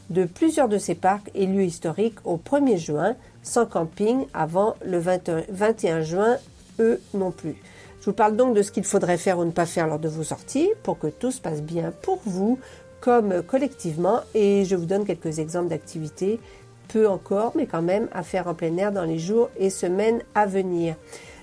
de 0.09 0.25
plusieurs 0.25 0.69
de 0.69 0.77
ces 0.77 0.95
parcs 0.95 1.29
et 1.33 1.45
lieux 1.45 1.63
historiques 1.63 2.19
au 2.23 2.37
1er 2.37 2.77
juin, 2.77 3.15
sans 3.43 3.65
camping 3.65 4.25
avant 4.33 4.75
le 4.85 4.99
20 4.99 5.29
21 5.49 6.01
juin, 6.01 6.37
eux 6.79 7.01
non 7.13 7.31
plus. 7.31 7.55
Je 8.01 8.05
vous 8.05 8.15
parle 8.15 8.35
donc 8.35 8.55
de 8.55 8.61
ce 8.61 8.71
qu'il 8.71 8.83
faudrait 8.83 9.17
faire 9.17 9.39
ou 9.39 9.45
ne 9.45 9.51
pas 9.51 9.65
faire 9.65 9.87
lors 9.87 9.99
de 9.99 10.07
vos 10.07 10.23
sorties 10.23 10.69
pour 10.83 10.99
que 10.99 11.07
tout 11.07 11.31
se 11.31 11.41
passe 11.41 11.61
bien 11.61 11.91
pour 12.03 12.19
vous 12.25 12.59
comme 12.99 13.41
collectivement 13.43 14.21
et 14.33 14.65
je 14.65 14.75
vous 14.75 14.85
donne 14.85 15.05
quelques 15.05 15.39
exemples 15.39 15.69
d'activités, 15.69 16.39
peu 16.87 17.07
encore, 17.07 17.53
mais 17.55 17.65
quand 17.65 17.81
même 17.81 18.07
à 18.13 18.23
faire 18.23 18.47
en 18.47 18.53
plein 18.53 18.75
air 18.77 18.91
dans 18.91 19.03
les 19.03 19.19
jours 19.19 19.49
et 19.57 19.69
semaines 19.69 20.21
à 20.33 20.45
venir. 20.45 20.95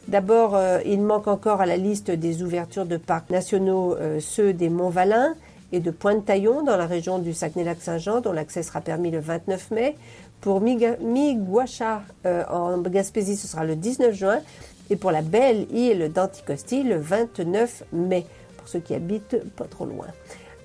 D'abord, 0.09 0.57
euh, 0.57 0.81
il 0.85 1.01
manque 1.01 1.29
encore 1.29 1.61
à 1.61 1.67
la 1.67 1.77
liste 1.77 2.11
des 2.11 2.43
ouvertures 2.43 2.87
de 2.87 2.97
parcs 2.97 3.31
nationaux 3.31 3.95
euh, 3.95 4.19
ceux 4.21 4.53
des 4.53 4.69
Monts-Valin 4.69 5.35
et 5.73 5.81
de 5.81 5.91
Pointe-Taillon 5.91 6.63
dans 6.63 6.77
la 6.77 6.87
région 6.87 7.19
du 7.19 7.33
Saguenay-Lac-Saint-Jean, 7.33 8.21
dont 8.21 8.33
l'accès 8.33 8.63
sera 8.63 8.81
permis 8.81 9.11
le 9.11 9.21
29 9.21 9.71
mai. 9.71 9.97
Pour 10.41 10.61
Miguacha 10.61 12.03
euh, 12.27 12.45
en 12.51 12.79
Gaspésie, 12.83 13.37
ce 13.37 13.49
sera 13.49 13.65
le 13.65 13.75
19 13.75 14.15
juin. 14.15 14.41
Et 14.91 14.97
pour 14.97 15.11
la 15.11 15.23
belle 15.23 15.67
île 15.73 16.13
d'Anticosti, 16.13 16.83
le 16.83 16.99
29 16.99 17.85
mai, 17.93 18.27
pour 18.59 18.69
ceux 18.69 18.81
qui 18.81 18.95
habitent 18.95 19.39
pas 19.57 19.65
trop 19.65 19.87
loin. 19.87 20.07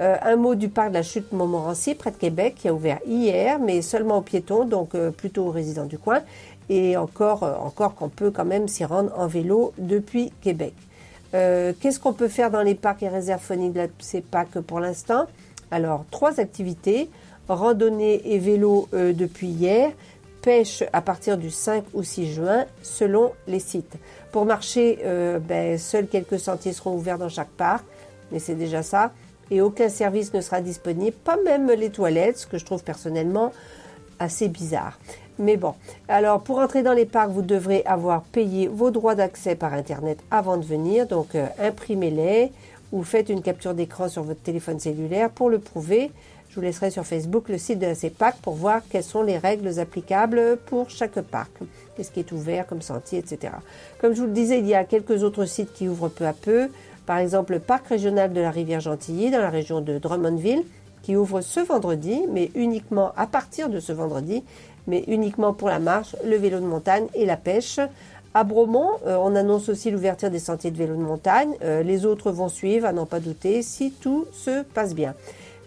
Euh, 0.02 0.16
un 0.22 0.36
mot 0.36 0.56
du 0.56 0.70
parc 0.70 0.90
de 0.90 0.96
la 0.96 1.04
chute 1.04 1.32
Montmorency, 1.32 1.96
près 1.96 2.12
de 2.12 2.18
Québec, 2.18 2.56
qui 2.56 2.68
a 2.68 2.74
ouvert 2.74 3.00
hier, 3.08 3.60
mais 3.60 3.82
seulement 3.82 4.18
aux 4.18 4.22
piétons, 4.22 4.66
donc 4.66 4.94
euh, 4.94 5.12
plutôt 5.12 5.46
aux 5.46 5.52
résidents 5.52 5.86
du 5.86 5.98
coin. 5.98 6.22
Et 6.70 6.98
encore, 6.98 7.44
encore 7.44 7.96
qu'on 7.96 8.10
peut 8.10 8.30
quand 8.30 8.44
même 8.44 8.68
s'y 8.68 8.84
rendre 8.84 9.18
en 9.18 9.28
vélo 9.28 9.72
depuis 9.78 10.34
Québec. 10.42 10.74
Euh, 11.34 11.74
Qu'est-ce 11.80 12.00
qu'on 12.00 12.14
peut 12.14 12.28
faire 12.28 12.52
dans 12.52 12.62
les 12.62 12.76
parcs 12.76 13.04
et 13.04 13.10
réserves 13.10 13.42
phoniques 13.42 13.74
de 13.74 13.80
la 13.80 13.88
CEPAC 14.00 14.60
pour 14.62 14.80
l'instant? 14.80 15.26
Alors, 15.72 16.06
trois 16.12 16.40
activités. 16.40 17.10
Randonnée 17.50 18.34
et 18.34 18.40
vélo 18.40 18.90
euh, 18.94 19.14
depuis 19.14 19.48
hier. 19.48 19.92
Pêche 20.42 20.84
à 20.94 21.02
partir 21.02 21.38
du 21.38 21.50
5 21.50 21.84
ou 21.94 22.04
6 22.04 22.34
juin, 22.34 22.66
selon 22.82 23.34
les 23.48 23.60
sites. 23.60 23.96
Pour 24.32 24.46
marcher, 24.46 25.00
euh, 25.04 25.40
ben, 25.40 25.78
seuls 25.78 26.08
quelques 26.08 26.40
sentiers 26.40 26.74
seront 26.74 26.96
ouverts 26.96 27.18
dans 27.18 27.30
chaque 27.30 27.50
parc, 27.50 27.84
mais 28.32 28.40
c'est 28.40 28.56
déjà 28.56 28.84
ça. 28.84 29.12
Et 29.50 29.62
aucun 29.62 29.90
service 29.90 30.34
ne 30.34 30.42
sera 30.42 30.62
disponible, 30.62 31.16
pas 31.24 31.38
même 31.44 31.72
les 31.72 31.90
toilettes, 31.90 32.38
ce 32.38 32.48
que 32.48 32.58
je 32.58 32.66
trouve 32.66 32.84
personnellement 32.84 33.54
assez 34.20 34.48
bizarre. 34.50 35.00
Mais 35.40 35.56
bon, 35.56 35.76
alors 36.08 36.42
pour 36.42 36.60
entrer 36.60 36.82
dans 36.82 36.94
les 36.94 37.06
parcs, 37.06 37.30
vous 37.30 37.44
devrez 37.44 37.84
avoir 37.86 38.24
payé 38.24 38.68
vos 38.68 38.90
droits 38.90 39.16
d'accès 39.16 39.56
par 39.56 39.74
Internet 39.74 40.20
avant 40.32 40.58
de 40.58 40.66
venir, 40.66 41.08
donc 41.08 41.36
euh, 41.36 41.46
imprimez-les 41.60 42.52
ou 42.92 43.04
faites 43.04 43.30
une 43.30 43.42
capture 43.42 43.74
d'écran 43.74 44.10
sur 44.10 44.24
votre 44.24 44.42
téléphone 44.42 44.80
cellulaire 44.80 45.30
pour 45.30 45.50
le 45.50 45.60
prouver. 45.60 46.12
Je 46.50 46.56
vous 46.56 46.62
laisserai 46.62 46.90
sur 46.90 47.06
Facebook 47.06 47.50
le 47.50 47.58
site 47.60 47.78
de 47.78 47.86
la 47.86 47.94
CEPAC 47.94 48.38
pour 48.38 48.56
voir 48.56 48.82
quelles 48.90 49.04
sont 49.04 49.22
les 49.22 49.38
règles 49.38 49.80
applicables 49.80 50.58
pour 50.66 50.90
chaque 50.90 51.20
parc, 51.22 51.52
qu'est-ce 51.96 52.10
qui 52.10 52.22
est 52.22 52.32
ouvert 52.32 52.66
comme 52.66 52.82
sentier, 52.82 53.20
etc. 53.20 53.54
Comme 54.00 54.16
je 54.16 54.22
vous 54.22 54.28
le 54.28 54.34
disais, 54.34 54.58
il 54.58 54.66
y 54.66 54.74
a 54.74 54.86
quelques 54.86 55.24
autres 55.24 55.46
sites 55.46 55.74
qui 55.74 55.88
ouvrent 55.88 56.10
peu 56.10 56.26
à 56.26 56.34
peu. 56.34 56.70
Par 57.06 57.20
exemple, 57.20 57.54
le 57.54 57.60
parc 57.60 57.88
régional 57.88 58.34
de 58.34 58.42
la 58.42 58.50
rivière 58.50 58.80
Gentilly 58.80 59.30
dans 59.30 59.40
la 59.40 59.50
région 59.50 59.82
de 59.82 60.00
Drummondville 60.00 60.64
qui 61.04 61.16
ouvre 61.16 61.42
ce 61.42 61.60
vendredi, 61.60 62.24
mais 62.32 62.52
uniquement 62.56 63.14
à 63.16 63.28
partir 63.28 63.70
de 63.70 63.80
ce 63.80 63.94
vendredi, 63.94 64.44
mais 64.88 65.04
uniquement 65.08 65.54
pour 65.54 65.70
la 65.70 65.80
marche, 65.80 66.16
le 66.26 66.38
vélo 66.38 66.60
de 66.60 66.66
montagne 66.66 67.08
et 67.14 67.26
la 67.26 67.38
pêche. 67.38 67.80
À 68.34 68.44
Bromont, 68.44 68.92
euh, 69.08 69.18
on 69.20 69.36
annonce 69.36 69.68
aussi 69.68 69.90
l'ouverture 69.90 70.30
des 70.30 70.40
sentiers 70.40 70.70
de 70.70 70.78
vélo 70.78 70.96
de 70.96 71.02
montagne. 71.02 71.56
Euh, 71.64 71.82
les 71.82 72.06
autres 72.06 72.32
vont 72.32 72.50
suivre, 72.50 72.86
à 72.86 72.94
n'en 72.94 73.08
pas 73.08 73.20
douter, 73.20 73.64
si 73.64 73.92
tout 73.92 74.26
se 74.32 74.62
passe 74.64 74.94
bien. 74.94 75.16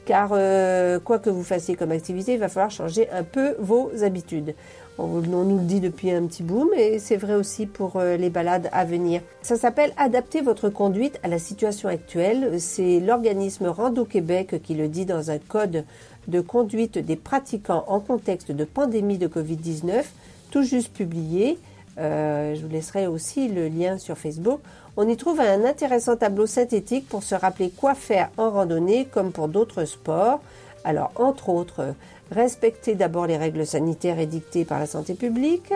Car 0.05 0.31
euh, 0.33 1.01
quoi 1.01 1.19
que 1.19 1.31
vous 1.31 1.43
fassiez 1.43 1.75
comme 1.75 1.91
activité, 1.91 2.35
il 2.35 2.39
va 2.39 2.49
falloir 2.49 2.71
changer 2.71 3.11
un 3.11 3.25
peu 3.25 3.57
vos 3.59 3.91
habitudes. 4.03 4.55
On, 4.99 5.05
on 5.05 5.45
nous 5.45 5.59
le 5.59 5.65
dit 5.65 5.81
depuis 5.81 6.11
un 6.11 6.27
petit 6.27 6.43
bout, 6.43 6.71
mais 6.75 6.99
c'est 6.99 7.17
vrai 7.17 7.35
aussi 7.35 7.67
pour 7.67 8.01
les 8.01 8.31
balades 8.31 8.69
à 8.73 8.85
venir. 8.85 9.23
Ça 9.43 9.57
s'appelle 9.57 9.93
Adapter 9.97 10.41
votre 10.41 10.69
conduite 10.69 11.19
à 11.23 11.29
la 11.29 11.39
situation 11.39 11.89
actuelle. 11.89 12.61
C'est 12.61 13.01
l'organisme 13.01 13.67
Rando 13.67 14.05
Québec 14.05 14.63
qui 14.63 14.75
le 14.75 14.89
dit 14.89 15.07
dans 15.07 15.31
un 15.31 15.39
code 15.39 15.85
de 16.29 16.41
conduite 16.41 16.99
des 16.99 17.17
pratiquants 17.17 17.85
en 17.89 18.01
contexte 18.01 18.53
de 18.53 18.65
pandémie 18.65 19.19
de 19.19 19.29
Covid-19, 19.29 20.05
tout 20.51 20.63
juste 20.63 20.93
publié. 20.93 21.59
Euh, 21.99 22.55
je 22.55 22.63
vous 22.63 22.73
laisserai 22.73 23.07
aussi 23.07 23.49
le 23.49 23.69
lien 23.69 23.99
sur 23.99 24.17
Facebook. 24.17 24.61
On 24.97 25.09
y 25.09 25.17
trouve 25.17 25.41
un 25.41 25.65
intéressant 25.65 26.17
tableau 26.17 26.47
synthétique 26.47 27.09
pour 27.09 27.23
se 27.23 27.35
rappeler 27.35 27.71
quoi 27.71 27.95
faire 27.95 28.31
en 28.37 28.51
randonnée 28.51 29.07
comme 29.07 29.33
pour 29.33 29.49
d'autres 29.49 29.85
sports. 29.85 30.41
Alors, 30.85 31.13
entre 31.17 31.49
autres, 31.49 31.95
respecter 32.31 32.95
d'abord 32.95 33.27
les 33.27 33.37
règles 33.37 33.67
sanitaires 33.67 34.19
édictées 34.19 34.65
par 34.65 34.79
la 34.79 34.87
santé 34.87 35.15
publique, 35.15 35.73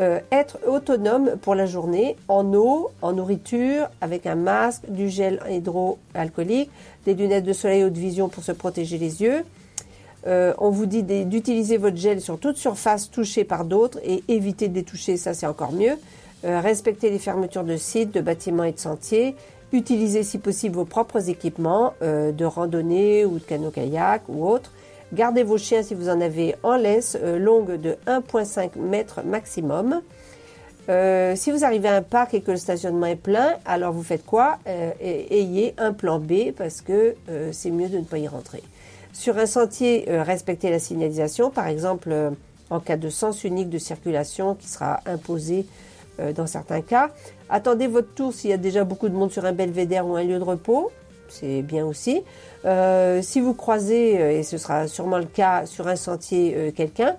euh, 0.00 0.20
être 0.30 0.58
autonome 0.66 1.36
pour 1.42 1.54
la 1.54 1.66
journée 1.66 2.16
en 2.28 2.54
eau, 2.54 2.90
en 3.02 3.12
nourriture, 3.12 3.88
avec 4.00 4.26
un 4.26 4.36
masque, 4.36 4.88
du 4.88 5.08
gel 5.08 5.40
hydroalcoolique, 5.50 6.70
des 7.04 7.14
lunettes 7.14 7.44
de 7.44 7.52
soleil 7.52 7.84
haute 7.84 7.96
vision 7.96 8.28
pour 8.28 8.44
se 8.44 8.52
protéger 8.52 8.96
les 8.96 9.22
yeux. 9.22 9.44
Euh, 10.26 10.52
on 10.58 10.70
vous 10.70 10.86
dit 10.86 11.02
d'utiliser 11.02 11.76
votre 11.76 11.96
gel 11.96 12.20
sur 12.20 12.38
toute 12.38 12.56
surface 12.56 13.10
touchée 13.10 13.44
par 13.44 13.64
d'autres 13.64 13.98
et 14.02 14.24
éviter 14.28 14.68
de 14.68 14.74
les 14.74 14.82
toucher, 14.82 15.16
ça 15.16 15.32
c'est 15.32 15.46
encore 15.46 15.72
mieux. 15.72 15.96
Euh, 16.44 16.60
respecter 16.60 17.10
les 17.10 17.18
fermetures 17.18 17.64
de 17.64 17.76
sites, 17.76 18.14
de 18.14 18.20
bâtiments 18.20 18.62
et 18.62 18.70
de 18.70 18.78
sentiers. 18.78 19.34
Utiliser 19.72 20.22
si 20.22 20.38
possible 20.38 20.76
vos 20.76 20.84
propres 20.84 21.28
équipements 21.28 21.94
euh, 22.00 22.30
de 22.30 22.44
randonnée 22.44 23.24
ou 23.24 23.40
de 23.40 23.44
canot-kayak 23.44 24.22
ou 24.28 24.48
autre. 24.48 24.72
Gardez 25.12 25.42
vos 25.42 25.58
chiens 25.58 25.82
si 25.82 25.94
vous 25.94 26.08
en 26.08 26.20
avez 26.20 26.54
en 26.62 26.76
laisse, 26.76 27.18
euh, 27.20 27.38
longue 27.38 27.80
de 27.80 27.96
1,5 28.06 28.78
mètre 28.78 29.22
maximum. 29.24 30.00
Si 31.34 31.50
vous 31.50 31.66
arrivez 31.66 31.88
à 31.88 31.96
un 31.96 32.02
parc 32.02 32.32
et 32.32 32.40
que 32.40 32.50
le 32.50 32.56
stationnement 32.56 33.04
est 33.04 33.16
plein, 33.16 33.56
alors 33.66 33.92
vous 33.92 34.02
faites 34.02 34.24
quoi? 34.24 34.58
Ayez 34.98 35.74
un 35.76 35.92
plan 35.92 36.18
B 36.18 36.52
parce 36.56 36.80
que 36.80 37.14
c'est 37.52 37.70
mieux 37.70 37.90
de 37.90 37.98
ne 37.98 38.04
pas 38.04 38.16
y 38.16 38.26
rentrer. 38.26 38.62
Sur 39.18 39.36
un 39.36 39.46
sentier, 39.46 40.04
euh, 40.08 40.22
respectez 40.22 40.70
la 40.70 40.78
signalisation, 40.78 41.50
par 41.50 41.66
exemple 41.66 42.10
euh, 42.12 42.30
en 42.70 42.78
cas 42.78 42.96
de 42.96 43.08
sens 43.08 43.42
unique 43.42 43.68
de 43.68 43.78
circulation 43.78 44.54
qui 44.54 44.68
sera 44.68 45.00
imposé 45.06 45.66
euh, 46.20 46.32
dans 46.32 46.46
certains 46.46 46.82
cas. 46.82 47.10
Attendez 47.50 47.88
votre 47.88 48.14
tour 48.14 48.32
s'il 48.32 48.50
y 48.50 48.52
a 48.52 48.56
déjà 48.56 48.84
beaucoup 48.84 49.08
de 49.08 49.14
monde 49.14 49.32
sur 49.32 49.44
un 49.44 49.50
belvédère 49.50 50.06
ou 50.06 50.14
un 50.14 50.22
lieu 50.22 50.38
de 50.38 50.44
repos, 50.44 50.92
c'est 51.28 51.62
bien 51.62 51.84
aussi. 51.84 52.22
Si 53.22 53.40
vous 53.40 53.54
croisez, 53.54 54.38
et 54.38 54.44
ce 54.44 54.56
sera 54.56 54.86
sûrement 54.86 55.18
le 55.18 55.24
cas 55.24 55.66
sur 55.66 55.88
un 55.88 55.96
sentier, 55.96 56.72
quelqu'un, 56.76 57.16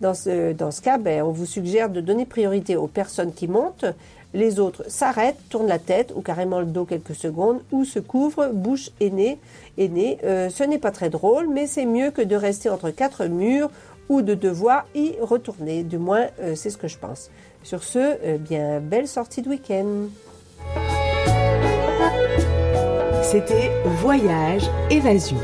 dans 0.00 0.14
ce, 0.14 0.52
dans 0.52 0.70
ce 0.70 0.82
cas, 0.82 0.98
ben, 0.98 1.22
on 1.22 1.30
vous 1.30 1.46
suggère 1.46 1.90
de 1.90 2.00
donner 2.00 2.26
priorité 2.26 2.76
aux 2.76 2.86
personnes 2.86 3.32
qui 3.32 3.48
montent. 3.48 3.86
Les 4.34 4.58
autres 4.58 4.84
s'arrêtent, 4.88 5.38
tournent 5.48 5.68
la 5.68 5.78
tête 5.78 6.12
ou 6.14 6.20
carrément 6.20 6.60
le 6.60 6.66
dos 6.66 6.84
quelques 6.84 7.14
secondes 7.14 7.60
ou 7.72 7.84
se 7.84 7.98
couvrent 7.98 8.50
bouche 8.52 8.90
et 9.00 9.10
nez. 9.10 9.38
Et 9.78 9.88
nez. 9.88 10.18
Euh, 10.24 10.48
ce 10.48 10.64
n'est 10.64 10.78
pas 10.78 10.90
très 10.90 11.10
drôle, 11.10 11.48
mais 11.52 11.66
c'est 11.66 11.86
mieux 11.86 12.10
que 12.10 12.22
de 12.22 12.36
rester 12.36 12.68
entre 12.70 12.90
quatre 12.90 13.26
murs 13.26 13.70
ou 14.08 14.22
de 14.22 14.34
devoir 14.34 14.86
y 14.94 15.14
retourner. 15.20 15.82
Du 15.82 15.98
moins, 15.98 16.26
euh, 16.40 16.54
c'est 16.54 16.70
ce 16.70 16.78
que 16.78 16.88
je 16.88 16.96
pense. 16.98 17.30
Sur 17.62 17.82
ce, 17.82 17.98
euh, 17.98 18.38
bien, 18.38 18.80
belle 18.80 19.08
sortie 19.08 19.42
de 19.42 19.48
week-end. 19.48 20.06
C'était 23.22 23.72
Voyage 23.84 24.70
Évasion. 24.90 25.36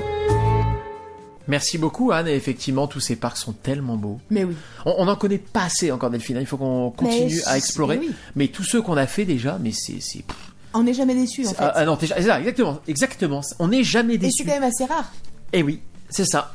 Merci 1.48 1.76
beaucoup 1.76 2.12
Anne, 2.12 2.28
et 2.28 2.34
effectivement 2.34 2.86
tous 2.86 3.00
ces 3.00 3.16
parcs 3.16 3.36
sont 3.36 3.52
tellement 3.52 3.96
beaux. 3.96 4.18
Mais 4.30 4.44
oui. 4.44 4.54
On 4.86 4.94
on 4.98 5.04
n'en 5.06 5.16
connaît 5.16 5.38
pas 5.38 5.64
assez 5.64 5.90
encore 5.90 6.08
Delphine, 6.08 6.36
il 6.38 6.46
faut 6.46 6.56
qu'on 6.56 6.90
continue 6.90 7.34
Mais 7.34 7.48
à 7.48 7.56
explorer. 7.56 7.98
mais 7.98 8.06
oui. 8.06 8.14
Mais 8.36 8.46
tous 8.48 8.62
ceux 8.62 8.80
qu'on 8.80 8.96
a 8.96 9.08
fait 9.08 9.24
déjà, 9.24 9.58
mais 9.60 9.72
c'est... 9.72 9.98
On 10.74 10.82
n'est 10.84 10.94
jamais 10.94 11.14
déçu 11.14 11.46
en 11.46 11.50
fait. 11.50 11.56
ah, 11.58 11.72
ah 11.74 11.84
non, 11.84 11.96
t'es 11.96 12.06
ja- 12.06 12.14
c'est 12.16 12.22
ça, 12.26 12.38
exactement, 12.40 12.78
exactement. 12.88 13.40
On 13.58 13.68
n'est 13.68 13.84
jamais 13.84 14.14
Et 14.14 14.18
déçu. 14.18 14.38
c'est 14.38 14.44
quand 14.44 14.58
même 14.60 14.70
assez 14.70 14.84
rare. 14.84 15.10
Eh 15.52 15.62
oui, 15.62 15.80
c'est 16.08 16.24
ça. 16.26 16.52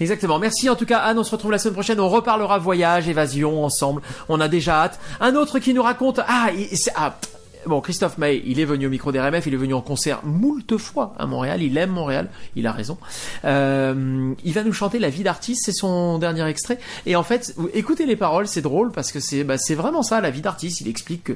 Exactement. 0.00 0.38
Merci 0.38 0.70
en 0.70 0.76
tout 0.76 0.86
cas 0.86 0.98
Anne, 0.98 1.18
on 1.18 1.24
se 1.24 1.30
retrouve 1.30 1.50
la 1.50 1.58
semaine 1.58 1.74
prochaine, 1.74 2.00
on 2.00 2.08
reparlera 2.08 2.58
voyage, 2.58 3.08
évasion 3.08 3.64
ensemble. 3.64 4.00
On 4.28 4.40
a 4.40 4.48
déjà 4.48 4.82
hâte. 4.84 4.98
Un 5.20 5.34
autre 5.34 5.58
qui 5.58 5.74
nous 5.74 5.82
raconte 5.82 6.20
ah, 6.26 6.48
il- 6.56 6.76
c'est- 6.78 6.92
ah 6.96 7.18
Bon, 7.66 7.80
Christophe 7.82 8.16
May, 8.18 8.40
il 8.46 8.60
est 8.60 8.64
venu 8.64 8.86
au 8.86 8.88
micro 8.88 9.10
des 9.12 9.18
RMF, 9.20 9.44
il 9.46 9.52
est 9.52 9.56
venu 9.58 9.74
en 9.74 9.82
concert 9.82 10.24
moult 10.24 10.78
fois 10.78 11.12
à 11.18 11.26
Montréal, 11.26 11.60
il 11.60 11.76
aime 11.76 11.90
Montréal, 11.90 12.30
il 12.56 12.66
a 12.66 12.72
raison. 12.72 12.96
Euh, 13.44 14.32
il 14.44 14.52
va 14.54 14.62
nous 14.62 14.72
chanter 14.72 14.98
La 14.98 15.10
vie 15.10 15.22
d'artiste, 15.24 15.62
c'est 15.66 15.72
son 15.72 16.18
dernier 16.18 16.46
extrait. 16.48 16.78
Et 17.04 17.16
en 17.16 17.22
fait, 17.24 17.52
vous- 17.56 17.68
écoutez 17.74 18.06
les 18.06 18.16
paroles, 18.16 18.46
c'est 18.46 18.62
drôle 18.62 18.92
parce 18.92 19.12
que 19.12 19.20
c'est 19.20 19.44
bah, 19.44 19.58
c'est 19.58 19.74
vraiment 19.74 20.02
ça, 20.02 20.20
la 20.20 20.30
vie 20.30 20.40
d'artiste. 20.40 20.80
Il 20.80 20.88
explique 20.88 21.24
que 21.24 21.32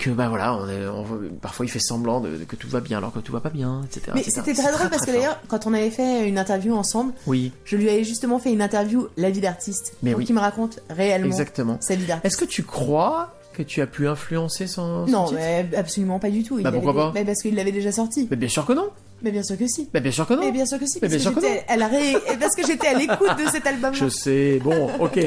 que 0.00 0.10
bah 0.10 0.28
voilà, 0.28 0.54
on 0.56 0.68
est, 0.68 0.86
on- 0.88 1.06
parfois 1.40 1.66
il 1.66 1.68
fait 1.68 1.78
semblant 1.78 2.20
de, 2.20 2.38
que 2.48 2.56
tout 2.56 2.68
va 2.68 2.80
bien 2.80 2.98
alors 2.98 3.12
que 3.12 3.20
tout 3.20 3.32
va 3.32 3.40
pas 3.40 3.50
bien, 3.50 3.82
etc. 3.84 4.12
Mais 4.14 4.22
c'était 4.24 4.54
très 4.54 4.72
drôle 4.72 4.88
parce 4.90 5.04
que 5.06 5.12
d'ailleurs, 5.12 5.38
quand 5.48 5.66
on 5.66 5.74
avait 5.74 5.90
fait 5.90 6.28
une 6.28 6.38
interview 6.38 6.74
ensemble, 6.74 7.12
Oui, 7.26 7.52
je 7.64 7.76
lui 7.76 7.88
avais 7.88 8.02
justement 8.02 8.38
fait 8.38 8.52
une 8.52 8.62
interview 8.62 9.06
La 9.16 9.30
vie 9.30 9.40
d'artiste. 9.40 9.92
Mais 10.02 10.10
Donc 10.12 10.18
oui. 10.20 10.26
il 10.28 10.34
me 10.34 10.40
raconte 10.40 10.80
réellement 10.90 11.26
exactement. 11.26 11.76
sa 11.80 11.94
vie 11.94 12.06
d'artiste. 12.06 12.24
Est-ce 12.26 12.36
que 12.36 12.50
tu 12.50 12.62
crois 12.64 13.34
que 13.52 13.62
tu 13.62 13.80
as 13.82 13.86
pu 13.86 14.08
influencer 14.08 14.66
son, 14.66 15.06
son 15.06 15.12
Non, 15.12 15.24
titre? 15.26 15.38
mais 15.40 15.68
absolument 15.76 16.18
pas 16.18 16.30
du 16.30 16.44
tout. 16.44 16.58
Il 16.58 16.62
Bah, 16.64 16.72
pourquoi 16.72 16.94
pas? 16.94 17.10
mais 17.14 17.24
Parce 17.24 17.42
qu'il 17.42 17.54
l'avait 17.54 17.72
déjà 17.72 17.92
sorti. 17.92 18.26
Mais 18.30 18.36
bien 18.36 18.48
sûr 18.48 18.64
que 18.64 18.72
non. 18.72 18.88
Mais 19.22 19.30
bien 19.30 19.42
sûr 19.42 19.56
que 19.58 19.66
si. 19.66 19.88
Mais 19.92 20.00
bien 20.00 20.12
sûr 20.12 20.26
que 20.26 20.34
non. 20.34 20.40
Mais 20.44 20.52
bien 20.52 20.66
sûr 20.66 20.78
que 20.78 20.86
si. 20.86 20.98
Mais 21.02 21.08
Parce 21.08 21.22
bien 21.22 21.32
que 21.32 21.40
sûr 21.40 21.42
que 21.42 21.46
j'étais 21.54 21.64
à 21.72 21.76
la 21.76 21.88
ré- 21.88 22.12
et 22.12 22.36
parce 22.40 22.54
que 22.56 22.66
j'étais 22.66 22.86
à 22.88 22.94
l'écoute 22.94 23.36
de 23.44 23.50
cet 23.50 23.66
album. 23.66 23.94
Je 23.94 24.08
sais. 24.08 24.60
Bon, 24.62 24.90
ok. 24.98 25.18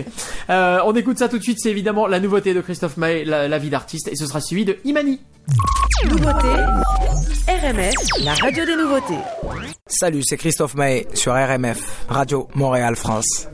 Euh, 0.49 0.79
on 0.86 0.93
écoute 0.95 1.19
ça 1.19 1.29
tout 1.29 1.38
de 1.38 1.43
suite. 1.43 1.60
C'est 1.62 1.69
évidemment 1.71 2.08
la 2.08 2.19
nouveauté 2.19 2.53
de 2.53 2.62
Christophe 2.62 2.97
Maé, 2.97 3.23
la, 3.25 3.47
la 3.47 3.58
vie 3.60 3.69
d'artiste, 3.69 4.08
et 4.08 4.15
ce 4.15 4.25
sera 4.25 4.41
suivi 4.41 4.65
de 4.65 4.77
Imani. 4.84 5.19
Nouveauté, 6.10 6.47
RMF, 7.47 7.93
la 8.23 8.34
radio 8.34 8.65
des 8.65 8.75
nouveautés. 8.75 9.17
Salut, 9.88 10.21
c'est 10.23 10.38
Christophe 10.38 10.75
Maé 10.75 11.08
sur 11.13 11.34
RMF, 11.34 12.06
Radio 12.10 12.47
Montréal 12.56 12.95
France. 12.95 13.47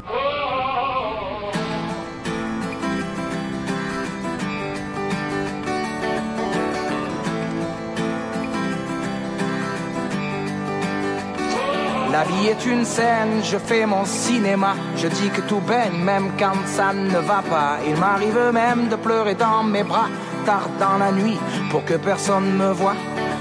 La 12.19 12.25
vie 12.25 12.47
est 12.47 12.65
une 12.65 12.83
scène, 12.83 13.41
je 13.43 13.57
fais 13.57 13.85
mon 13.85 14.03
cinéma. 14.03 14.75
Je 14.97 15.07
dis 15.07 15.29
que 15.29 15.39
tout 15.39 15.61
baigne, 15.61 16.03
même 16.03 16.31
quand 16.37 16.65
ça 16.65 16.91
ne 16.91 17.17
va 17.17 17.41
pas. 17.49 17.77
Il 17.87 17.95
m'arrive 17.95 18.51
même 18.51 18.89
de 18.89 18.97
pleurer 18.97 19.35
dans 19.35 19.63
mes 19.63 19.83
bras, 19.83 20.09
tard 20.45 20.67
dans 20.81 20.97
la 20.97 21.13
nuit, 21.13 21.39
pour 21.71 21.85
que 21.85 21.93
personne 21.93 22.57
me 22.57 22.73
voie. 22.73 22.95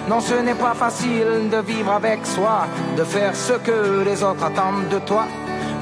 Non, 0.08 0.20
ce 0.20 0.34
n'est 0.34 0.54
pas 0.54 0.74
facile 0.74 1.50
de 1.50 1.56
vivre 1.56 1.90
avec 1.90 2.24
soi, 2.24 2.68
de 2.96 3.02
faire 3.02 3.34
ce 3.34 3.54
que 3.54 4.04
les 4.04 4.22
autres 4.22 4.44
attendent 4.44 4.88
de 4.88 5.00
toi. 5.00 5.24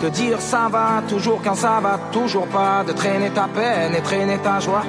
De 0.02 0.08
dire 0.08 0.40
ça 0.40 0.68
va 0.70 1.02
toujours 1.06 1.42
quand 1.44 1.54
ça 1.54 1.78
va 1.82 1.98
toujours 2.12 2.46
pas, 2.46 2.82
de 2.82 2.92
traîner 2.92 3.28
ta 3.28 3.46
peine 3.46 3.94
et 3.94 4.00
traîner 4.00 4.38
ta 4.38 4.58
joie. 4.58 4.84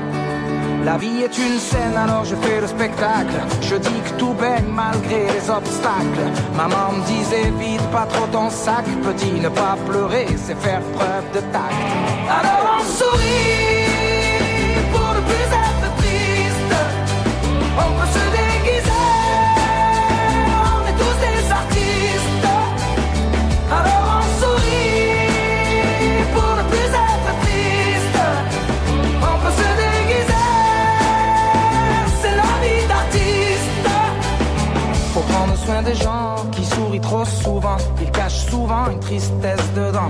La 0.88 0.96
vie 0.96 1.22
est 1.22 1.38
une 1.38 1.60
scène, 1.60 1.98
alors 1.98 2.24
je 2.24 2.34
fais 2.34 2.62
le 2.62 2.68
spectacle. 2.68 3.36
Je 3.62 3.76
dis 3.76 4.00
que 4.06 4.12
tout 4.18 4.32
baigne 4.32 4.70
malgré 4.70 5.26
les 5.34 5.50
obstacles. 5.50 6.28
Maman 6.56 6.94
me 6.94 7.06
disait 7.06 7.52
vite 7.60 7.86
pas 7.92 8.06
trop 8.06 8.26
ton 8.28 8.50
sac, 8.50 8.86
petit, 9.04 9.34
ne 9.34 9.50
pas 9.50 9.76
pleurer, 9.86 10.28
c'est 10.38 10.56
faire 10.56 10.80
preuve 10.96 11.26
de 11.34 11.42
tact. 11.52 11.76
Alors 12.40 12.78
on 12.80 12.84
sourit 13.00 13.84
pour 14.94 15.10
ne 15.14 15.22
plus 15.30 15.48
être 15.66 15.96
triste. 15.98 16.18
Des 35.84 35.96
gens 35.96 36.36
qui 36.52 36.64
sourient 36.64 37.02
trop 37.02 37.26
souvent. 37.26 37.78
Ils 38.02 38.12
cachent 38.12 38.46
souvent 38.46 38.90
une 38.90 39.00
tristesse 39.00 39.74
dedans. 39.76 40.10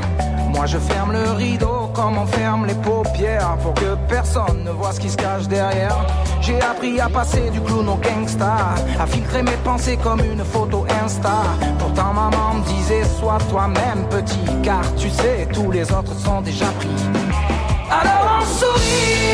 Moi 0.49 0.65
je 0.67 0.77
ferme 0.77 1.13
le 1.13 1.31
rideau 1.31 1.89
comme 1.93 2.17
on 2.17 2.25
ferme 2.27 2.65
les 2.67 2.75
paupières 2.75 3.57
pour 3.63 3.73
que 3.73 3.95
personne 4.07 4.63
ne 4.63 4.71
voit 4.71 4.91
ce 4.91 4.99
qui 4.99 5.09
se 5.09 5.17
cache 5.17 5.47
derrière. 5.47 5.97
J'ai 6.41 6.61
appris 6.61 6.99
à 6.99 7.09
passer 7.09 7.49
du 7.49 7.59
clown 7.61 7.89
au 7.89 7.95
gangsta, 7.95 8.75
à 8.99 9.07
filtrer 9.07 9.41
mes 9.41 9.57
pensées 9.63 9.97
comme 9.97 10.19
une 10.19 10.43
photo 10.45 10.85
Insta. 11.03 11.43
Pourtant 11.79 12.13
maman 12.13 12.55
me 12.55 12.63
disait 12.63 13.03
sois 13.19 13.39
toi-même 13.49 14.07
petit, 14.09 14.39
car 14.63 14.83
tu 14.95 15.09
sais 15.09 15.47
tous 15.51 15.71
les 15.71 15.91
autres 15.91 16.13
sont 16.19 16.41
déjà 16.41 16.67
pris. 16.79 16.89
Alors 17.89 18.39
on 18.39 18.45
sourit 18.45 19.26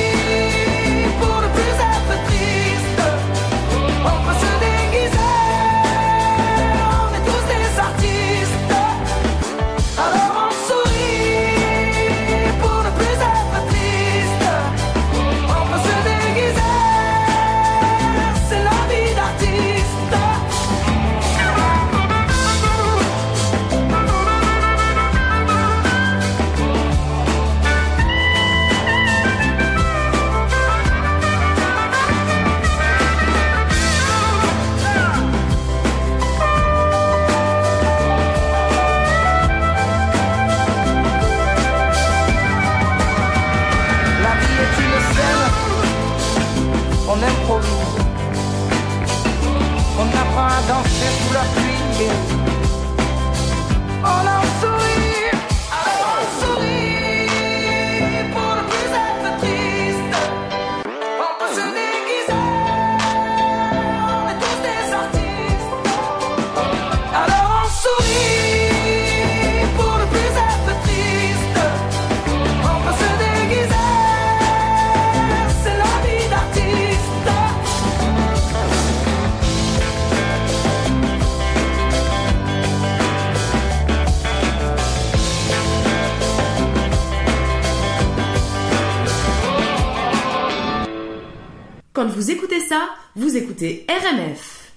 vous 93.23 93.37
écoutez 93.37 93.85
RMF. 93.87 94.73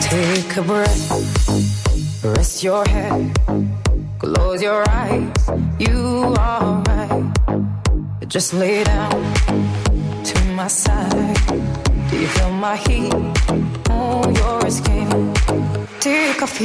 Take 0.00 0.56
a 0.56 0.62
breath, 0.62 2.24
rest 2.24 2.64
your 2.64 2.82
head, 2.86 3.30
close 4.18 4.62
your 4.62 4.88
eyes. 4.88 5.50
You 5.78 6.34
are 6.38 6.82
right. 6.86 8.26
Just 8.26 8.54
lay 8.54 8.84
down 8.84 9.29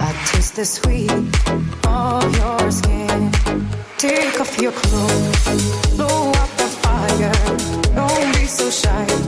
I 0.00 0.12
taste 0.26 0.56
the 0.56 0.64
sweet 0.64 1.10
of 1.86 2.36
your 2.36 2.70
skin. 2.70 3.32
Take 3.96 4.40
off 4.40 4.58
your 4.60 4.72
clothes, 4.72 5.96
blow 5.96 6.28
out 6.28 6.50
the 6.56 6.68
fire. 6.82 7.32
Don't 7.94 8.34
be 8.34 8.46
so 8.46 8.70
shy. 8.70 9.27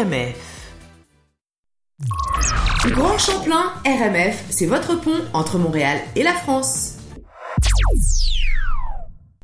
RMF. 0.00 0.34
Grand 2.92 3.18
Champlain 3.18 3.72
RMF, 3.84 4.44
c'est 4.50 4.66
votre 4.66 4.94
pont 4.94 5.20
entre 5.32 5.58
Montréal 5.58 5.98
et 6.14 6.22
la 6.22 6.32
France. 6.32 6.94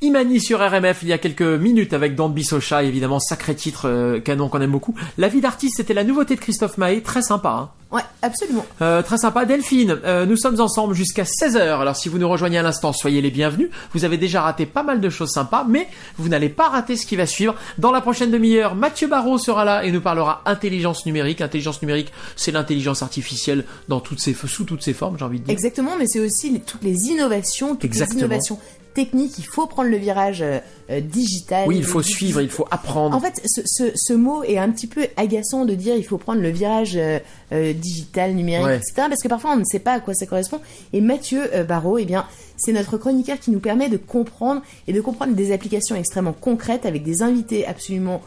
Imani 0.02 0.42
sur 0.42 0.58
RMF 0.60 0.98
il 1.04 1.08
y 1.08 1.14
a 1.14 1.16
quelques 1.18 1.40
minutes 1.40 1.94
avec 1.94 2.18
So 2.42 2.60
Shy, 2.60 2.84
évidemment, 2.84 3.18
sacré 3.18 3.54
titre 3.54 3.88
euh, 3.88 4.20
canon 4.20 4.50
qu'on 4.50 4.60
aime 4.60 4.70
beaucoup. 4.70 4.94
La 5.16 5.28
vie 5.28 5.40
d'artiste, 5.40 5.76
c'était 5.78 5.94
la 5.94 6.04
nouveauté 6.04 6.34
de 6.34 6.40
Christophe 6.40 6.76
Maé, 6.76 7.00
très 7.02 7.22
sympa. 7.22 7.48
Hein. 7.48 7.70
Ouais, 7.90 8.02
absolument. 8.20 8.66
Euh, 8.82 9.00
très 9.00 9.16
sympa. 9.16 9.46
Delphine, 9.46 9.98
euh, 10.04 10.26
nous 10.26 10.36
sommes 10.36 10.60
ensemble 10.60 10.92
jusqu'à 10.92 11.22
16h. 11.22 11.80
Alors 11.80 11.96
si 11.96 12.10
vous 12.10 12.18
nous 12.18 12.28
rejoignez 12.28 12.58
à 12.58 12.62
l'instant, 12.62 12.92
soyez 12.92 13.22
les 13.22 13.30
bienvenus. 13.30 13.70
Vous 13.94 14.04
avez 14.04 14.18
déjà 14.18 14.42
raté 14.42 14.66
pas 14.66 14.82
mal 14.82 15.00
de 15.00 15.08
choses 15.08 15.30
sympas, 15.30 15.64
mais 15.66 15.88
vous 16.18 16.28
n'allez 16.28 16.50
pas 16.50 16.68
rater 16.68 16.96
ce 16.96 17.06
qui 17.06 17.16
va 17.16 17.24
suivre. 17.24 17.54
Dans 17.78 17.90
la 17.90 18.02
prochaine 18.02 18.30
demi-heure, 18.30 18.74
Mathieu 18.74 19.08
Barrault 19.08 19.38
sera 19.38 19.64
là 19.64 19.82
et 19.82 19.92
nous 19.92 20.02
parlera 20.02 20.42
intelligence 20.44 21.06
numérique. 21.06 21.40
Intelligence 21.40 21.80
numérique, 21.80 22.12
c'est 22.36 22.52
l'intelligence 22.52 23.02
artificielle 23.02 23.64
dans 23.88 24.00
toutes 24.00 24.20
ses, 24.20 24.34
sous 24.34 24.64
toutes 24.64 24.82
ses 24.82 24.92
formes, 24.92 25.16
j'ai 25.18 25.24
envie 25.24 25.40
de 25.40 25.44
dire. 25.44 25.52
Exactement, 25.54 25.92
mais 25.98 26.06
c'est 26.06 26.20
aussi 26.20 26.50
les- 26.50 26.60
toutes 26.60 26.82
les 26.82 27.06
innovations, 27.06 27.76
toutes 27.76 27.84
Exactement. 27.86 28.16
les 28.20 28.26
innovations 28.26 28.58
techniques. 28.96 29.38
Il 29.38 29.44
faut 29.46 29.66
prendre 29.68 29.88
le 29.90 29.96
virage 29.96 30.42
euh, 30.42 30.58
euh, 30.90 31.00
digital. 31.00 31.68
Oui, 31.68 31.76
il 31.78 31.84
faut 31.84 32.02
suivre, 32.02 32.40
il 32.40 32.48
faut 32.50 32.66
apprendre. 32.72 33.14
En 33.14 33.20
fait, 33.20 33.40
ce, 33.46 33.60
ce- 33.64 33.92
ce 33.94 34.12
mot 34.12 34.42
est 34.42 34.58
un 34.58 34.70
petit 34.70 34.88
peu 34.88 35.06
agaçant 35.16 35.64
de 35.64 35.74
dire 35.74 35.94
il 35.94 36.02
faut 36.04 36.18
prendre 36.18 36.40
le 36.40 36.48
virage 36.50 36.96
euh, 36.98 37.72
digital, 37.74 38.34
numérique, 38.34 38.66
Ouais. 38.66 38.76
etc. 38.78 38.92
Parce 39.08 39.22
que 39.22 39.28
parfois 39.28 39.52
on 39.52 39.56
ne 39.58 39.64
sait 39.64 39.78
pas 39.78 39.92
à 39.92 40.00
quoi 40.00 40.14
ça 40.14 40.26
correspond. 40.26 40.60
Et 40.92 41.00
Mathieu 41.00 41.42
Barrault, 41.68 41.98
eh 41.98 42.04
bien, 42.06 42.26
c'est 42.56 42.72
notre 42.72 42.96
chroniqueur 42.98 43.38
qui 43.38 43.52
nous 43.52 43.60
permet 43.60 43.88
de 43.88 43.98
comprendre 43.98 44.62
et 44.88 44.92
de 44.92 45.00
comprendre 45.00 45.34
des 45.34 45.52
applications 45.52 45.94
extrêmement 45.94 46.32
concrètes 46.32 46.86
avec 46.86 47.04
des 47.04 47.22
invités 47.22 47.64
absolument 47.66 48.22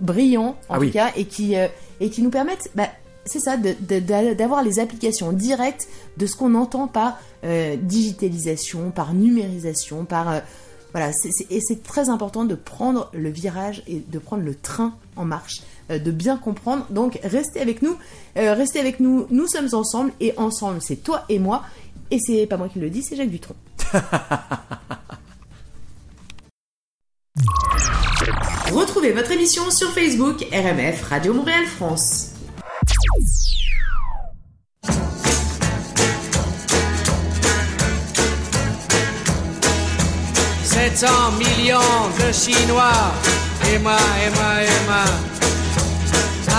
brillants 0.00 0.56
en 0.68 0.74
Ah 0.74 0.74
tout 0.76 0.80
oui. 0.82 0.90
cas 0.92 1.10
et 1.16 1.24
qui 1.24 1.54
et 1.54 2.08
qui 2.10 2.22
nous 2.22 2.30
permettent, 2.30 2.70
bah, 2.74 2.88
c'est 3.30 3.40
ça, 3.40 3.56
d'avoir 3.56 4.62
les 4.64 4.80
applications 4.80 5.32
directes 5.32 5.88
de 6.16 6.26
ce 6.26 6.34
qu'on 6.34 6.54
entend 6.56 6.88
par 6.88 7.18
euh, 7.44 7.76
digitalisation, 7.76 8.90
par 8.90 9.14
numérisation, 9.14 10.04
par 10.04 10.30
euh, 10.30 10.40
voilà, 10.92 11.10
et 11.50 11.60
c'est 11.60 11.82
très 11.84 12.08
important 12.08 12.44
de 12.44 12.56
prendre 12.56 13.08
le 13.12 13.30
virage 13.30 13.84
et 13.86 14.02
de 14.04 14.18
prendre 14.18 14.42
le 14.42 14.56
train 14.56 14.94
en 15.14 15.24
marche, 15.24 15.62
euh, 15.90 16.00
de 16.00 16.10
bien 16.10 16.36
comprendre. 16.36 16.84
Donc 16.90 17.20
restez 17.22 17.60
avec 17.60 17.82
nous, 17.82 17.96
restez 18.34 18.80
avec 18.80 18.98
nous. 18.98 19.28
Nous 19.30 19.46
sommes 19.46 19.68
ensemble 19.72 20.10
et 20.18 20.34
ensemble, 20.36 20.82
c'est 20.82 20.96
toi 20.96 21.24
et 21.28 21.38
moi. 21.38 21.62
Et 22.10 22.18
c'est 22.18 22.46
pas 22.46 22.56
moi 22.56 22.68
qui 22.68 22.80
le 22.80 22.90
dis, 22.90 23.04
c'est 23.04 23.14
Jacques 23.14 23.30
Dutronc. 23.30 23.54
Retrouvez 28.72 29.12
votre 29.12 29.30
émission 29.30 29.70
sur 29.70 29.92
Facebook 29.92 30.44
RMF 30.52 31.04
Radio 31.08 31.32
Montréal 31.34 31.64
France. 31.66 32.39
700 40.80 41.32
millions 41.38 41.78
de 42.18 42.32
Chinois. 42.32 43.12
Et 43.72 43.78
moi, 43.78 43.96
et 44.24 44.30
moi, 44.30 44.62
et 44.62 44.86
moi. 44.86 45.04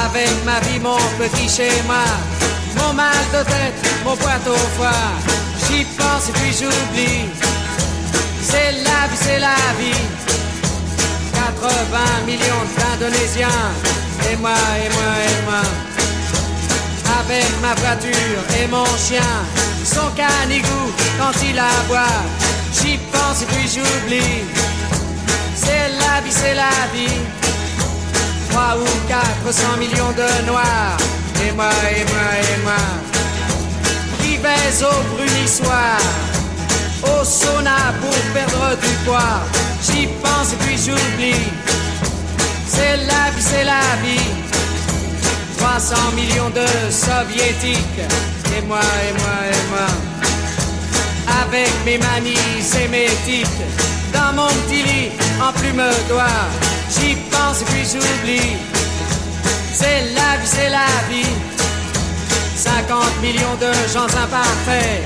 Avec 0.06 0.30
ma 0.46 0.60
vie, 0.62 0.80
mon 0.80 0.98
petit 1.18 1.50
schéma. 1.50 2.04
Mon 2.78 2.94
mal 2.94 3.26
de 3.34 3.44
tête, 3.44 3.74
mon 4.06 4.16
poids 4.16 4.40
au 4.48 4.56
foie. 4.78 4.92
J'y 5.66 5.84
pense 5.84 6.30
et 6.30 6.34
puis 6.34 6.54
j'oublie. 6.54 7.30
C'est 8.42 8.72
la 8.84 9.08
vie, 9.08 9.20
c'est 9.20 9.40
la 9.40 9.56
vie. 9.80 10.04
80 11.34 12.00
millions 12.26 12.66
d'Indonésiens. 12.78 13.48
Et 14.32 14.36
moi, 14.38 14.52
et 14.52 14.90
moi, 14.90 15.12
et 15.28 15.46
moi. 15.46 15.91
Avec 17.24 17.46
ma 17.62 17.76
voiture 17.76 18.44
et 18.60 18.68
mon 18.68 18.86
chien, 18.98 19.22
son 19.86 20.10
canigou 20.16 20.92
quand 21.20 21.32
il 21.44 21.58
aboie, 21.58 22.18
j'y 22.74 22.98
pense 23.12 23.44
et 23.44 23.46
puis 23.46 23.68
j'oublie. 23.68 24.44
C'est 25.56 25.90
la 26.00 26.22
vie, 26.22 26.32
c'est 26.32 26.56
la 26.56 26.88
vie. 26.94 27.22
3 28.50 28.78
ou 28.80 29.08
400 29.08 29.78
millions 29.78 30.12
de 30.12 30.46
noirs, 30.48 30.98
et 31.46 31.52
moi, 31.52 31.70
et 31.96 32.04
moi, 32.12 32.30
et 32.42 32.64
moi, 32.64 32.84
qui 34.20 34.38
baise 34.38 34.84
au 34.84 35.16
brunissoir, 35.16 36.00
au 37.04 37.24
sauna 37.24 37.94
pour 38.02 38.18
perdre 38.34 38.78
du 38.82 38.94
poids, 39.06 39.42
j'y 39.86 40.08
pense 40.24 40.54
et 40.54 40.58
puis 40.66 40.78
j'oublie. 40.78 41.48
C'est 42.68 42.98
la 42.98 43.30
vie, 43.36 43.42
c'est 43.42 43.64
la 43.64 43.96
vie. 44.04 44.61
300 45.62 45.96
millions 46.16 46.50
de 46.50 46.66
soviétiques. 46.92 48.02
Et 48.58 48.62
moi, 48.64 48.80
et 49.08 49.14
moi, 49.22 49.38
et 49.54 49.64
moi. 49.70 49.88
Avec 51.44 51.72
mes 51.86 52.00
manies 52.00 52.66
et 52.84 52.88
mes 52.88 53.12
tics. 53.26 53.62
Dans 54.12 54.34
mon 54.34 54.48
petit 54.48 54.82
lit, 54.82 55.12
en 55.40 55.54
plume 55.54 55.84
d'oie. 56.10 56.42
J'y 56.90 57.16
pense 57.30 57.62
et 57.62 57.66
puis 57.66 57.86
j'oublie. 57.86 58.58
C'est 59.72 60.02
la 60.16 60.38
vie, 60.40 60.48
c'est 60.56 60.70
la 60.70 60.92
vie. 61.10 61.36
50 62.56 63.22
millions 63.22 63.58
de 63.60 63.72
gens 63.94 64.12
imparfaits. 64.26 65.04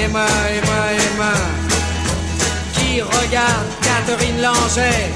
Et 0.00 0.08
moi, 0.08 0.26
et 0.54 0.60
moi, 0.66 0.84
et 0.98 1.16
moi. 1.16 1.36
Qui 2.74 3.00
regarde 3.02 3.68
Catherine 3.82 4.42
Langer 4.42 5.10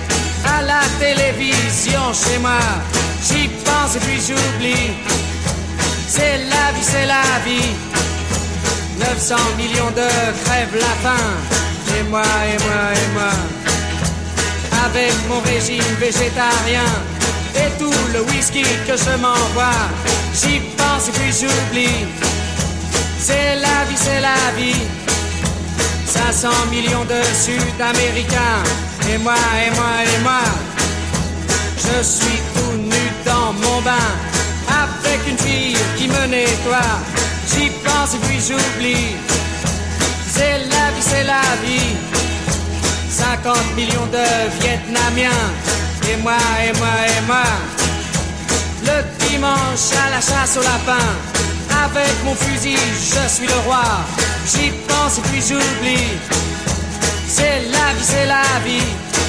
à 0.45 0.63
la 0.63 0.83
télévision 1.01 2.13
chez 2.13 2.39
moi. 2.39 2.61
J'y 3.29 3.49
pense 3.49 3.97
et 3.97 4.01
puis 4.01 4.21
j'oublie. 4.21 4.93
C'est 6.09 6.39
la 6.49 6.71
vie, 6.73 6.83
c'est 6.83 7.07
la 7.07 7.25
vie. 7.45 7.75
900 8.99 9.35
millions 9.59 9.91
de 9.91 10.09
crèvent 10.45 10.79
la 10.79 10.95
faim. 11.03 11.27
Et 11.99 12.03
moi, 12.05 12.23
et 12.23 12.59
moi, 12.65 12.83
et 12.95 13.09
moi. 13.15 13.33
Avec 14.85 15.13
mon 15.29 15.41
régime 15.41 15.95
végétarien 15.99 16.91
et 17.57 17.71
tout 17.81 17.99
le 18.13 18.23
whisky 18.31 18.63
que 18.87 18.97
je 18.97 19.17
m'envoie. 19.19 19.83
J'y 20.33 20.61
pense 20.77 21.09
et 21.09 21.13
puis 21.13 21.33
j'oublie. 21.33 22.07
C'est 23.19 23.57
la 23.57 23.85
vie, 23.89 23.97
c'est 23.97 24.21
la 24.21 24.53
vie. 24.57 24.83
500 26.07 26.49
millions 26.71 27.05
de 27.05 27.21
Sud-Américains. 27.35 28.63
Et 29.13 29.19
moi, 29.19 29.35
et 29.67 29.71
moi, 29.71 29.93
et 30.05 30.23
moi. 30.23 30.76
Je 31.79 32.03
suis 32.03 32.41
tout 32.55 32.77
nu 32.79 33.05
dans 33.25 33.53
mon 33.53 33.81
bain. 33.83 34.11
Avec 34.69 35.21
une 35.29 35.39
fille 35.39 35.77
qui 35.97 36.09
me 36.09 36.27
nettoie. 36.27 36.95
J'y 37.53 37.71
pense 37.85 38.15
et 38.15 38.19
puis 38.27 38.41
j'oublie. 38.41 39.17
C'est 40.35 40.59
la 40.59 40.91
vie, 40.93 41.03
c'est 41.11 41.25
la 41.25 41.43
vie. 41.65 41.97
50 43.11 43.57
millions 43.77 44.09
de 44.13 44.27
Vietnamiens. 44.61 45.45
Et 46.11 46.17
moi, 46.23 46.39
et 46.65 46.73
moi, 46.79 46.95
et 47.09 47.27
moi. 47.27 47.45
Le 48.85 49.27
dimanche 49.27 49.93
à 50.07 50.11
la 50.11 50.21
chasse 50.21 50.57
au 50.57 50.63
lapin. 50.63 51.07
Avec 51.85 52.15
mon 52.25 52.35
fusil, 52.35 52.79
je 52.95 53.29
suis 53.29 53.47
le 53.47 53.59
roi. 53.67 53.85
J'y 54.47 54.71
pense 54.89 55.19
et 55.19 55.23
puis 55.23 55.41
j'oublie. 55.41 56.19
C'est 57.29 57.63
la 57.71 57.93
vie, 57.95 58.05
c'est 58.05 58.27
la 58.27 58.43
vie. 58.65 59.26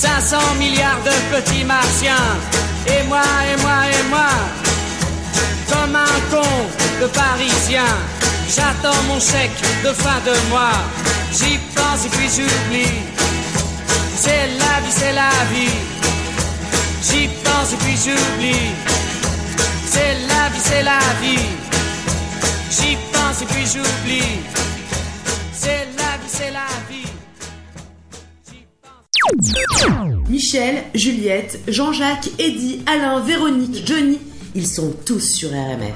500 0.00 0.38
milliards 0.58 1.02
de 1.04 1.36
petits 1.36 1.62
martiens. 1.62 2.30
Et 2.86 3.06
moi, 3.06 3.20
et 3.20 3.60
moi, 3.60 3.80
et 3.92 4.08
moi. 4.08 4.30
Comme 5.68 5.94
un 5.94 6.20
con 6.30 6.48
de 7.02 7.06
parisien. 7.06 7.92
J'attends 8.48 9.02
mon 9.08 9.20
chèque 9.20 9.60
de 9.84 9.92
fin 9.92 10.18
de 10.24 10.34
mois. 10.48 10.80
J'y 11.32 11.58
pense 11.74 12.06
et 12.06 12.08
puis 12.16 12.30
j'oublie. 12.34 13.02
C'est 14.16 14.46
la 14.62 14.80
vie, 14.80 14.90
c'est 15.00 15.12
la 15.12 15.36
vie. 15.52 15.78
J'y 17.02 17.28
pense 17.44 17.74
et 17.74 17.76
puis 17.84 17.96
j'oublie. 18.02 18.72
C'est 19.86 20.14
la 20.32 20.48
vie, 20.48 20.62
c'est 20.64 20.82
la 20.82 21.00
vie. 21.20 21.48
J'y 22.70 22.96
pense 23.12 23.42
et 23.42 23.46
puis 23.52 23.66
j'oublie. 23.66 24.40
C'est 25.52 25.86
la 25.98 26.12
vie, 26.20 26.32
c'est 26.32 26.52
la 26.52 26.64
vie. 26.64 26.79
Michel, 30.28 30.84
Juliette, 30.94 31.60
Jean-Jacques, 31.68 32.28
Eddy, 32.38 32.82
Alain, 32.86 33.20
Véronique, 33.20 33.86
Johnny, 33.86 34.18
ils 34.54 34.66
sont 34.66 34.94
tous 35.04 35.20
sur 35.20 35.50
RMF. 35.50 35.94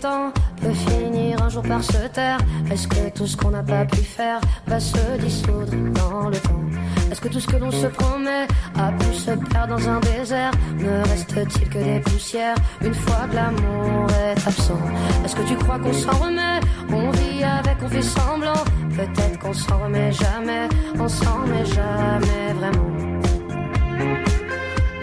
Peut 0.00 0.72
finir 0.90 1.42
un 1.42 1.48
jour 1.48 1.62
par 1.62 1.82
se 1.82 2.06
taire. 2.08 2.38
Est-ce 2.70 2.86
que 2.86 3.10
tout 3.10 3.26
ce 3.26 3.36
qu'on 3.36 3.50
n'a 3.50 3.62
pas 3.62 3.84
pu 3.84 3.98
faire 3.98 4.40
va 4.66 4.80
se 4.80 5.18
dissoudre 5.18 5.72
dans 5.94 6.28
le 6.28 6.36
temps? 6.36 6.64
Est-ce 7.10 7.20
que 7.20 7.28
tout 7.28 7.40
ce 7.40 7.46
que 7.46 7.56
l'on 7.56 7.70
se 7.70 7.86
promet 7.86 8.46
a 8.76 8.92
pu 8.92 9.14
se 9.14 9.30
perdre 9.30 9.76
dans 9.76 9.88
un 9.88 10.00
désert? 10.00 10.52
Ne 10.78 11.02
reste-t-il 11.08 11.68
que 11.68 11.78
des 11.78 12.00
poussières 12.00 12.56
une 12.82 12.94
fois 12.94 13.26
que 13.30 13.34
l'amour 13.34 14.06
est 14.24 14.46
absent? 14.46 14.78
Est-ce 15.24 15.34
que 15.34 15.42
tu 15.48 15.56
crois 15.56 15.78
qu'on 15.78 15.92
s'en 15.92 16.16
remet? 16.24 16.60
On 16.90 17.10
vit 17.10 17.42
avec, 17.44 17.76
on 17.82 17.88
fait 17.88 18.02
semblant. 18.02 18.64
Peut-être 18.96 19.38
qu'on 19.38 19.54
s'en 19.54 19.78
remet 19.84 20.12
jamais. 20.12 20.68
On 20.98 21.08
s'en 21.08 21.42
remet 21.42 21.64
jamais 21.64 22.52
vraiment. 22.58 22.90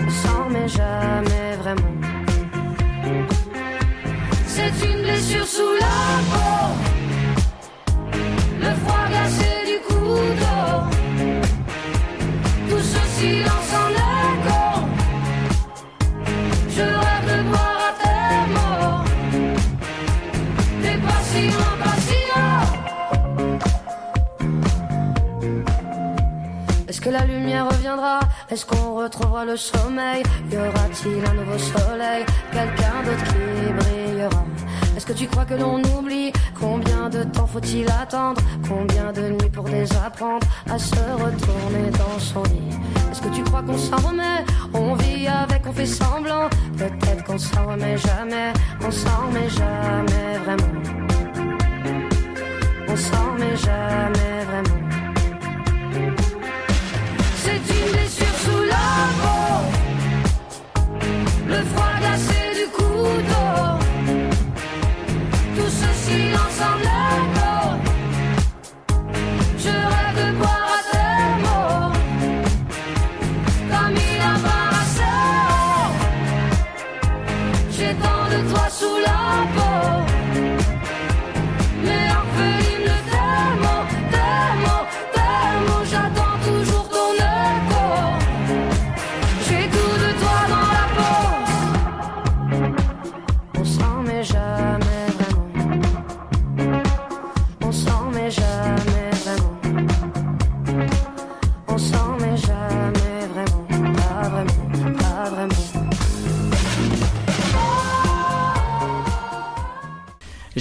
On 0.01 0.09
s'en 0.09 0.45
remet 0.45 0.67
jamais 0.67 1.44
c'est 4.55 4.75
une 4.87 5.01
blessure 5.01 5.45
sous 5.45 5.73
la 5.81 5.97
peau. 6.31 6.59
Le 8.63 8.71
froid 8.81 9.05
glacé 9.09 9.49
du 9.71 9.77
couteau. 9.87 10.63
Tout 12.69 12.83
ce 12.93 13.01
silence 13.17 13.71
en 13.83 13.89
écho. 14.13 14.63
Je 16.75 16.85
rêve 17.03 17.25
de 17.31 17.37
boire 17.49 17.79
à 17.89 17.91
tes 18.01 18.35
mots. 18.53 18.97
T'es 20.81 20.97
pas 21.05 21.21
si 21.29 21.41
loin, 21.53 21.73
pas 21.83 21.97
si. 22.07 22.21
Est-ce 26.87 27.01
que 27.01 27.09
la 27.09 27.25
lumière 27.25 27.65
reviendra? 27.67 28.19
Est-ce 28.49 28.65
qu'on 28.65 28.95
retrouvera 29.03 29.43
le 29.43 29.57
sommeil? 29.57 30.23
Y 30.49 30.55
aura-t-il 30.55 31.21
un 31.29 31.33
nouveau 31.33 31.57
soleil? 31.57 32.23
Quelqu'un 32.53 32.97
d'autre 33.05 33.25
qui 33.31 33.73
brillera 33.79 34.04
Est-ce 35.05 35.13
que 35.13 35.19
tu 35.19 35.27
crois 35.27 35.45
que 35.45 35.53
l'on 35.53 35.83
oublie 35.99 36.33
Combien 36.59 37.11
de 37.11 37.21
temps 37.25 37.45
faut-il 37.45 37.87
attendre 37.91 38.41
Combien 38.67 39.13
de 39.13 39.29
nuits 39.29 39.51
pour 39.51 39.65
désapprendre 39.65 40.47
à 40.67 40.79
se 40.79 40.95
retourner 40.95 41.91
dans 41.91 42.17
son 42.17 42.41
lit 42.45 42.75
Est-ce 43.11 43.21
que 43.21 43.27
tu 43.27 43.43
crois 43.43 43.61
qu'on 43.61 43.77
s'en 43.77 43.97
remet 43.97 44.43
On 44.73 44.95
vit 44.95 45.27
avec, 45.27 45.61
on 45.67 45.73
fait 45.73 45.85
semblant 45.85 46.49
Peut-être 46.75 47.23
qu'on 47.23 47.37
s'en 47.37 47.67
remet 47.67 47.99
jamais 47.99 48.51
On 48.81 48.89
s'en 48.89 49.27
remet 49.27 49.47
jamais 49.47 50.39
vraiment 50.43 50.73
On 52.87 52.97
s'en 52.97 53.33
remet 53.33 53.55
jamais 53.57 54.43
vraiment 54.47 54.85
c'est 57.43 57.51
une 57.57 57.91
blessure 57.91 58.35
sous 58.43 58.63
la. 58.63 58.75
Le 61.47 61.63
froid 61.63 61.93
glacé 61.99 62.39
du 62.55 62.71
couteau. 62.71 63.34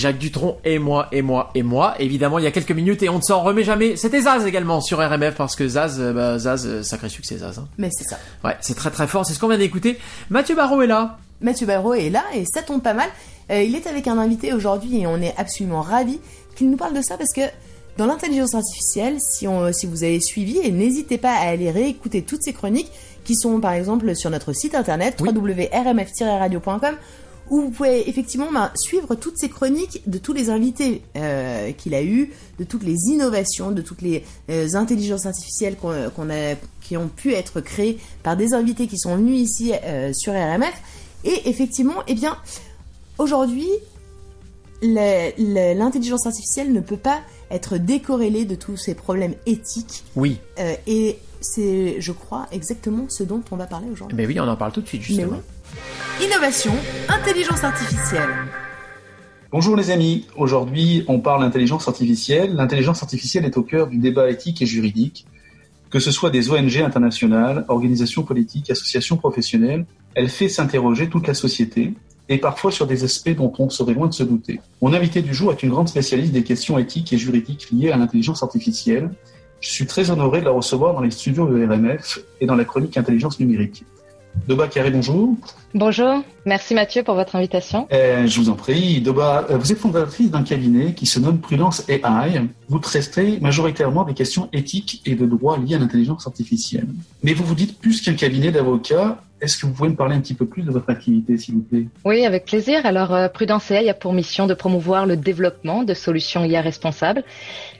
Jacques 0.04 0.18
Dutronc 0.18 0.58
et 0.66 0.78
moi 0.78 1.08
et 1.12 1.22
moi 1.22 1.50
et 1.54 1.62
moi. 1.62 1.94
Évidemment, 1.98 2.38
il 2.38 2.44
y 2.44 2.46
a 2.46 2.50
quelques 2.50 2.72
minutes 2.72 3.02
et 3.02 3.08
on 3.08 3.16
ne 3.16 3.22
s'en 3.22 3.42
remet 3.42 3.64
jamais. 3.64 3.96
C'était 3.96 4.20
Zaz 4.20 4.44
également 4.44 4.82
sur 4.82 4.98
RMF 4.98 5.34
parce 5.34 5.56
que 5.56 5.66
Zaz, 5.66 5.98
euh, 5.98 6.12
bah, 6.12 6.38
Zaz, 6.38 6.66
euh, 6.66 6.82
sacré 6.82 7.08
succès 7.08 7.38
Zaz. 7.38 7.58
hein. 7.58 7.66
Mais 7.78 7.88
c'est 7.90 8.04
ça. 8.04 8.18
Ouais, 8.44 8.54
c'est 8.60 8.74
très 8.74 8.90
très 8.90 9.06
fort. 9.06 9.24
C'est 9.24 9.32
ce 9.32 9.38
qu'on 9.38 9.48
vient 9.48 9.56
d'écouter. 9.56 9.98
Mathieu 10.28 10.54
Barrault 10.54 10.82
est 10.82 10.86
là. 10.86 11.16
Mathieu 11.40 11.66
Barrault 11.66 11.94
est 11.94 12.10
là 12.10 12.22
et 12.34 12.44
ça 12.44 12.60
tombe 12.60 12.82
pas 12.82 12.92
mal. 12.92 13.08
Euh, 13.50 13.62
il 13.62 13.74
est 13.74 13.86
avec 13.86 14.06
un 14.06 14.18
invité 14.18 14.52
aujourd'hui 14.52 15.00
et 15.00 15.06
on 15.06 15.16
est 15.22 15.32
absolument 15.38 15.80
ravis 15.80 16.20
qu'il 16.54 16.68
nous 16.68 16.76
parle 16.76 16.92
de 16.92 17.00
ça 17.00 17.16
parce 17.16 17.32
que 17.32 17.40
dans 17.96 18.04
l'intelligence 18.04 18.54
artificielle, 18.54 19.16
si, 19.20 19.48
on, 19.48 19.72
si 19.72 19.86
vous 19.86 20.04
avez 20.04 20.20
suivi, 20.20 20.58
et 20.58 20.70
n'hésitez 20.70 21.16
pas 21.16 21.32
à 21.32 21.48
aller 21.48 21.70
réécouter 21.70 22.20
toutes 22.20 22.42
ces 22.42 22.52
chroniques 22.52 22.90
qui 23.24 23.36
sont 23.36 23.58
par 23.58 23.72
exemple 23.72 24.14
sur 24.14 24.28
notre 24.28 24.52
site 24.52 24.74
internet 24.74 25.18
www.rmf-radio.com 25.18 26.94
où 27.50 27.60
vous 27.60 27.70
pouvez 27.70 28.08
effectivement 28.08 28.50
ben, 28.52 28.70
suivre 28.74 29.14
toutes 29.14 29.38
ces 29.38 29.48
chroniques 29.48 30.02
de 30.06 30.18
tous 30.18 30.32
les 30.32 30.50
invités 30.50 31.02
euh, 31.16 31.72
qu'il 31.72 31.94
a 31.94 32.02
eu, 32.02 32.32
de 32.58 32.64
toutes 32.64 32.84
les 32.84 32.96
innovations, 33.08 33.70
de 33.70 33.82
toutes 33.82 34.02
les 34.02 34.24
euh, 34.50 34.74
intelligences 34.74 35.26
artificielles 35.26 35.76
qu'on 35.76 36.30
a, 36.30 36.54
qui 36.80 36.96
ont 36.96 37.08
pu 37.08 37.32
être 37.32 37.60
créées 37.60 37.98
par 38.22 38.36
des 38.36 38.54
invités 38.54 38.86
qui 38.86 38.98
sont 38.98 39.16
venus 39.16 39.40
ici 39.40 39.72
euh, 39.84 40.12
sur 40.12 40.32
RMF. 40.32 40.74
Et 41.24 41.48
effectivement, 41.48 42.02
eh 42.06 42.14
bien, 42.14 42.36
aujourd'hui, 43.18 43.68
l'intelligence 44.82 46.26
artificielle 46.26 46.72
ne 46.72 46.80
peut 46.80 46.96
pas 46.96 47.20
être 47.50 47.78
décorrélée 47.78 48.44
de 48.44 48.54
tous 48.54 48.76
ces 48.76 48.94
problèmes 48.94 49.34
éthiques. 49.46 50.04
Oui. 50.16 50.38
Euh, 50.58 50.74
et 50.86 51.18
c'est, 51.40 52.00
je 52.00 52.12
crois, 52.12 52.46
exactement 52.52 53.06
ce 53.08 53.22
dont 53.22 53.42
on 53.50 53.56
va 53.56 53.66
parler 53.66 53.88
aujourd'hui. 53.90 54.16
Mais 54.16 54.26
oui, 54.26 54.38
on 54.40 54.48
en 54.48 54.56
parle 54.56 54.72
tout 54.72 54.80
de 54.80 54.86
suite 54.86 55.02
justement. 55.02 55.40
Innovation, 56.22 56.72
intelligence 57.08 57.64
artificielle. 57.64 58.30
Bonjour 59.50 59.76
les 59.76 59.90
amis, 59.90 60.26
aujourd'hui 60.36 61.04
on 61.08 61.20
parle 61.20 61.42
d'intelligence 61.42 61.88
artificielle. 61.88 62.54
L'intelligence 62.54 63.02
artificielle 63.02 63.44
est 63.44 63.56
au 63.56 63.62
cœur 63.62 63.86
du 63.86 63.98
débat 63.98 64.30
éthique 64.30 64.62
et 64.62 64.66
juridique 64.66 65.26
que 65.94 66.00
ce 66.00 66.10
soit 66.10 66.30
des 66.30 66.50
ONG 66.50 66.78
internationales, 66.78 67.64
organisations 67.68 68.24
politiques, 68.24 68.68
associations 68.68 69.16
professionnelles, 69.16 69.86
elle 70.16 70.28
fait 70.28 70.48
s'interroger 70.48 71.08
toute 71.08 71.28
la 71.28 71.34
société 71.34 71.94
et 72.28 72.38
parfois 72.38 72.72
sur 72.72 72.88
des 72.88 73.04
aspects 73.04 73.36
dont 73.36 73.52
on 73.60 73.70
serait 73.70 73.94
loin 73.94 74.08
de 74.08 74.12
se 74.12 74.24
douter. 74.24 74.60
Mon 74.82 74.92
invité 74.92 75.22
du 75.22 75.32
jour 75.32 75.52
est 75.52 75.62
une 75.62 75.70
grande 75.70 75.88
spécialiste 75.88 76.32
des 76.32 76.42
questions 76.42 76.78
éthiques 76.78 77.12
et 77.12 77.16
juridiques 77.16 77.68
liées 77.70 77.92
à 77.92 77.96
l'intelligence 77.96 78.42
artificielle. 78.42 79.08
Je 79.60 79.70
suis 79.70 79.86
très 79.86 80.10
honoré 80.10 80.40
de 80.40 80.46
la 80.46 80.50
recevoir 80.50 80.94
dans 80.94 81.00
les 81.00 81.12
studios 81.12 81.46
de 81.46 81.64
RMF 81.64 82.18
et 82.40 82.46
dans 82.46 82.56
la 82.56 82.64
chronique 82.64 82.96
intelligence 82.96 83.38
numérique. 83.38 83.84
Doba 84.46 84.68
Carré, 84.68 84.90
bonjour. 84.90 85.36
Bonjour, 85.74 86.22
merci 86.44 86.74
Mathieu 86.74 87.02
pour 87.02 87.14
votre 87.14 87.34
invitation. 87.34 87.88
Euh, 87.92 88.26
je 88.26 88.40
vous 88.40 88.50
en 88.50 88.54
prie. 88.54 89.00
Doba, 89.00 89.46
euh, 89.50 89.56
vous 89.56 89.72
êtes 89.72 89.78
fondatrice 89.78 90.30
d'un 90.30 90.42
cabinet 90.42 90.92
qui 90.92 91.06
se 91.06 91.18
nomme 91.18 91.38
Prudence 91.38 91.88
AI. 91.88 92.42
Vous 92.68 92.78
traitez 92.78 93.40
majoritairement 93.40 94.04
des 94.04 94.14
questions 94.14 94.48
éthiques 94.52 95.02
et 95.06 95.14
de 95.14 95.24
droit 95.24 95.58
liées 95.58 95.76
à 95.76 95.78
l'intelligence 95.78 96.26
artificielle. 96.26 96.88
Mais 97.22 97.32
vous 97.32 97.44
vous 97.44 97.54
dites 97.54 97.78
plus 97.78 98.02
qu'un 98.02 98.14
cabinet 98.14 98.52
d'avocats. 98.52 99.22
Est-ce 99.44 99.58
que 99.58 99.66
vous 99.66 99.74
pouvez 99.74 99.90
me 99.90 99.94
parler 99.94 100.16
un 100.16 100.20
petit 100.20 100.32
peu 100.32 100.46
plus 100.46 100.62
de 100.62 100.70
votre 100.70 100.88
activité, 100.88 101.36
s'il 101.36 101.56
vous 101.56 101.60
plaît? 101.60 101.84
Oui, 102.06 102.24
avec 102.24 102.46
plaisir. 102.46 102.86
Alors, 102.86 103.14
euh, 103.14 103.28
Prudence 103.28 103.70
AI 103.70 103.90
a 103.90 103.94
pour 103.94 104.14
mission 104.14 104.46
de 104.46 104.54
promouvoir 104.54 105.04
le 105.04 105.18
développement 105.18 105.82
de 105.82 105.92
solutions 105.92 106.46
IA 106.46 106.62
responsables. 106.62 107.22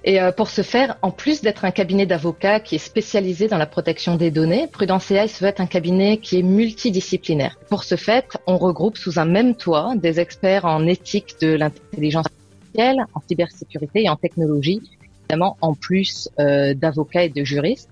Et 0.05 0.21
euh, 0.21 0.31
pour 0.31 0.51
ce 0.51 0.61
faire, 0.61 0.99
en 1.01 1.11
plus 1.11 1.41
d'être 1.41 1.65
un 1.65 1.71
cabinet 1.71 2.05
d'avocats 2.05 2.61
qui 2.61 2.75
est 2.75 2.87
spécialisé 2.93 3.49
dans 3.49 3.57
la 3.57 3.65
protection 3.65 4.17
des 4.17 4.31
données, 4.31 4.67
Prudence 4.67 5.11
AI 5.11 5.27
se 5.27 5.43
veut 5.43 5.49
être 5.49 5.63
un 5.63 5.67
cabinet 5.67 6.19
qui 6.19 6.39
est 6.39 6.43
multidisciplinaire. 6.43 7.57
Pour 7.71 7.85
ce 7.85 7.97
fait, 7.97 8.37
on 8.47 8.59
regroupe 8.59 8.99
sous 8.99 9.19
un 9.19 9.25
même 9.25 9.55
toit 9.55 9.95
des 9.97 10.21
experts 10.21 10.67
en 10.67 10.87
éthique 10.87 11.37
de 11.41 11.55
l'intelligence 11.55 12.27
artificielle, 12.27 13.07
en 13.15 13.23
cybersécurité 13.27 14.03
et 14.03 14.11
en 14.11 14.17
technologie, 14.17 14.83
évidemment 15.23 15.57
en 15.63 15.73
plus 15.73 16.29
euh, 16.39 16.75
d'avocats 16.75 17.25
et 17.25 17.31
de 17.31 17.43
juristes. 17.43 17.89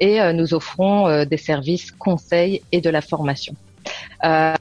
Et 0.00 0.20
euh, 0.20 0.32
nous 0.32 0.54
offrons 0.54 1.08
euh, 1.08 1.24
des 1.24 1.36
services 1.36 1.90
conseils 1.92 2.62
et 2.72 2.80
de 2.80 2.90
la 2.90 3.00
formation. 3.00 3.54
Euh, 4.24 4.54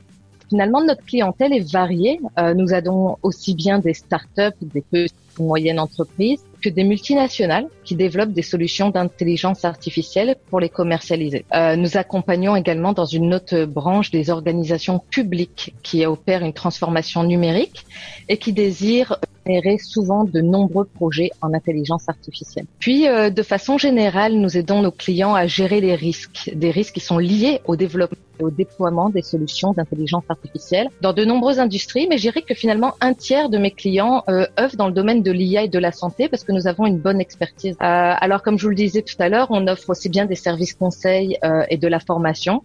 finalement, 0.49 0.83
notre 0.83 1.05
clientèle 1.05 1.53
est 1.53 1.71
variée. 1.71 2.19
Nous 2.55 2.73
avons 2.73 3.17
aussi 3.23 3.55
bien 3.55 3.79
des 3.79 3.93
startups, 3.93 4.57
des 4.61 4.81
petites 4.81 5.15
et 5.39 5.43
moyennes 5.43 5.79
entreprises, 5.79 6.43
que 6.61 6.69
des 6.69 6.83
multinationales 6.83 7.67
qui 7.83 7.95
développent 7.95 8.31
des 8.31 8.41
solutions 8.41 8.89
d'intelligence 8.89 9.65
artificielle 9.65 10.35
pour 10.49 10.59
les 10.59 10.69
commercialiser. 10.69 11.45
Euh, 11.53 11.75
nous 11.75 11.97
accompagnons 11.97 12.55
également 12.55 12.93
dans 12.93 13.05
une 13.05 13.33
autre 13.33 13.65
branche 13.65 14.11
des 14.11 14.29
organisations 14.29 14.99
publiques 14.99 15.73
qui 15.83 16.05
opèrent 16.05 16.43
une 16.43 16.53
transformation 16.53 17.23
numérique 17.23 17.85
et 18.29 18.37
qui 18.37 18.53
désirent 18.53 19.17
générer 19.45 19.77
souvent 19.77 20.23
de 20.23 20.41
nombreux 20.41 20.85
projets 20.85 21.31
en 21.41 21.53
intelligence 21.53 22.09
artificielle. 22.09 22.65
Puis, 22.79 23.07
euh, 23.07 23.29
de 23.29 23.43
façon 23.43 23.77
générale, 23.77 24.33
nous 24.33 24.57
aidons 24.57 24.81
nos 24.81 24.91
clients 24.91 25.35
à 25.35 25.47
gérer 25.47 25.81
les 25.81 25.95
risques, 25.95 26.51
des 26.55 26.71
risques 26.71 26.95
qui 26.95 26.99
sont 26.99 27.17
liés 27.17 27.61
au 27.65 27.75
développement 27.75 28.17
et 28.39 28.43
au 28.43 28.51
déploiement 28.51 29.09
des 29.09 29.21
solutions 29.21 29.71
d'intelligence 29.73 30.23
artificielle 30.29 30.89
dans 31.01 31.13
de 31.13 31.23
nombreuses 31.23 31.59
industries, 31.59 32.07
mais 32.09 32.17
je 32.17 32.23
dirais 32.23 32.41
que 32.41 32.53
finalement 32.53 32.93
un 33.01 33.13
tiers 33.13 33.49
de 33.49 33.57
mes 33.57 33.71
clients 33.71 34.23
euh, 34.29 34.45
œuvrent 34.59 34.75
dans 34.75 34.87
le 34.87 34.93
domaine 34.93 35.23
de 35.23 35.31
l'IA 35.31 35.63
et 35.63 35.67
de 35.67 35.79
la 35.79 35.91
santé 35.91 36.27
parce 36.27 36.43
que 36.43 36.51
nous 36.51 36.67
avons 36.67 36.85
une 36.85 36.97
bonne 36.97 37.21
expertise. 37.21 37.75
Euh, 37.75 37.77
alors, 37.81 38.41
comme 38.41 38.57
je 38.57 38.63
vous 38.63 38.69
le 38.69 38.75
disais 38.75 39.01
tout 39.01 39.15
à 39.19 39.29
l'heure, 39.29 39.47
on 39.51 39.67
offre 39.67 39.89
aussi 39.89 40.09
bien 40.09 40.25
des 40.25 40.35
services 40.35 40.73
conseils 40.73 41.37
euh, 41.43 41.63
et 41.69 41.77
de 41.77 41.87
la 41.87 41.99
formation. 41.99 42.63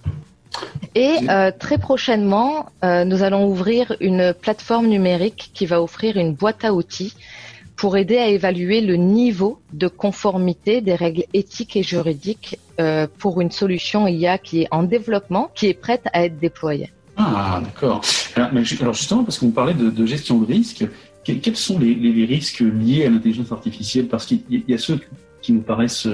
Et 0.94 1.16
euh, 1.28 1.53
très 1.57 1.78
prochainement, 1.78 2.66
euh, 2.84 3.05
nous 3.05 3.22
allons 3.22 3.46
ouvrir 3.46 3.94
une 4.01 4.34
plateforme 4.34 4.86
numérique 4.86 5.51
qui 5.55 5.66
va 5.66 5.80
offrir 5.82 6.16
une 6.16 6.34
boîte 6.34 6.64
à 6.64 6.72
outils 6.72 7.14
pour 7.76 7.96
aider 7.96 8.18
à 8.18 8.26
évaluer 8.28 8.80
le 8.80 8.96
niveau 8.96 9.61
de 9.72 9.88
conformité 9.88 10.80
des 10.80 10.94
règles 10.94 11.24
éthiques 11.32 11.76
et 11.76 11.82
juridiques 11.82 12.59
euh, 12.80 13.07
pour 13.18 13.40
une 13.40 13.51
solution 13.51 14.07
IA 14.07 14.36
qui 14.38 14.62
est 14.62 14.68
en 14.70 14.82
développement, 14.82 15.51
qui 15.55 15.66
est 15.68 15.74
prête 15.74 16.07
à 16.12 16.24
être 16.24 16.38
déployée. 16.38 16.90
Ah, 17.16 17.61
d'accord. 17.62 18.03
Alors, 18.34 18.94
justement, 18.94 19.24
parce 19.24 19.38
que 19.38 19.44
vous 19.44 19.51
parlez 19.53 19.74
de, 19.74 19.90
de 19.90 20.07
gestion 20.07 20.38
de 20.38 20.46
risque, 20.46 20.84
que- 21.24 21.32
quels 21.32 21.57
sont 21.57 21.78
les, 21.78 22.24
risques 22.26 22.61
liés 22.61 23.07
à 23.07 23.11
l'intelligence 23.11 23.53
artificielle? 23.53 24.09
Parce 24.09 24.26
qu'il 24.26 24.38
y, 24.51 24.57
il 24.57 24.64
y 24.68 24.74
a 24.74 24.78
ceux 24.78 24.98
qui 25.40 25.53
nous 25.53 25.62
paraissent 25.62 26.09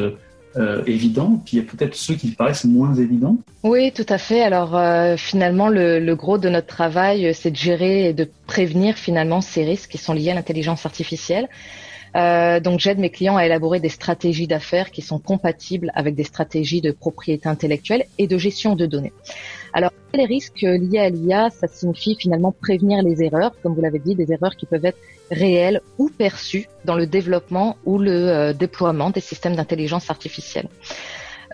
euh, 0.59 0.83
puis 0.83 0.95
il 0.97 1.57
y 1.57 1.61
a 1.61 1.63
peut-être 1.63 1.95
ceux 1.95 2.15
qui 2.15 2.31
paraissent 2.31 2.65
moins 2.65 2.95
évidents. 2.95 3.37
Oui, 3.63 3.93
tout 3.93 4.07
à 4.09 4.19
fait. 4.19 4.43
Alors 4.43 4.77
euh, 4.77 5.17
finalement, 5.17 5.69
le, 5.69 6.15
gros 6.15 6.39
de 6.39 6.49
notre 6.49 6.67
travail, 6.67 7.27
euh, 7.27 7.33
c'est 7.35 7.51
de 7.51 7.57
gérer 7.57 8.09
et 8.09 8.13
de 8.15 8.29
prévenir 8.47 8.97
finalement 8.97 9.41
ces 9.41 9.65
risques 9.65 9.91
qui 9.91 9.99
sont 9.99 10.15
liés 10.15 10.31
à 10.31 10.35
l'intelligence 10.35 10.87
artificielle. 10.87 11.49
Donc 12.15 12.81
j'aide 12.81 12.99
mes 12.99 13.11
clients 13.11 13.37
à 13.37 13.45
élaborer 13.45 13.79
des 13.79 13.91
stratégies 13.91 14.47
d'affaires 14.47 14.91
qui 14.91 15.03
sont 15.03 15.19
compatibles 15.19 15.93
avec 15.95 16.15
des 16.15 16.25
stratégies 16.25 16.81
de 16.81 16.91
propriété 16.91 17.47
intellectuelle 17.47 18.07
et 18.17 18.27
de 18.27 18.39
gestion 18.39 18.75
de 18.75 18.87
données. 18.87 19.13
Alors 19.77 19.93
les 20.15 20.25
risques 20.25 20.63
liés 20.63 21.01
à 21.01 21.11
l'IA, 21.11 21.51
ça 21.51 21.69
signifie 21.69 22.17
finalement 22.19 22.51
prévenir 22.51 23.03
les 23.03 23.23
erreurs, 23.23 23.53
comme 23.63 23.75
vous 23.75 23.83
l'avez 23.83 23.99
dit, 23.99 24.15
des 24.15 24.33
erreurs 24.33 24.57
qui 24.57 24.65
peuvent 24.65 24.87
être 24.87 24.97
réelles 25.31 25.83
ou 25.99 26.09
perçues 26.09 26.67
dans 26.87 26.95
le 26.95 27.07
développement 27.07 27.77
ou 27.85 27.99
le 27.99 28.11
euh, 28.11 28.53
déploiement 28.55 29.11
des 29.11 29.21
systèmes 29.21 29.55
d'intelligence 29.55 30.09
artificielle. 30.09 30.69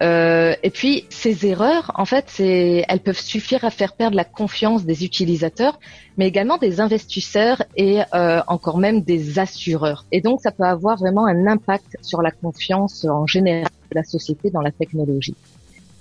Euh, 0.03 0.55
et 0.63 0.71
puis 0.71 1.05
ces 1.11 1.47
erreurs, 1.47 1.91
en 1.97 2.05
fait, 2.05 2.39
elles 2.39 3.01
peuvent 3.01 3.19
suffire 3.19 3.65
à 3.65 3.71
faire 3.71 3.93
perdre 3.93 4.17
la 4.17 4.25
confiance 4.25 4.85
des 4.85 5.05
utilisateurs, 5.05 5.81
mais 6.17 6.29
également 6.29 6.59
des 6.59 6.81
investisseurs 6.81 7.65
et 7.77 8.03
euh, 8.15 8.41
encore 8.47 8.79
même 8.79 9.03
des 9.03 9.41
assureurs. 9.41 10.07
Et 10.13 10.21
donc, 10.21 10.41
ça 10.43 10.53
peut 10.53 10.63
avoir 10.63 10.97
vraiment 10.97 11.27
un 11.27 11.49
impact 11.49 11.97
sur 12.03 12.23
la 12.23 12.31
confiance 12.31 13.05
en 13.05 13.27
général 13.27 13.69
de 13.91 13.97
la 13.97 14.05
société 14.05 14.51
dans 14.51 14.63
la 14.63 14.71
technologie. 14.71 15.35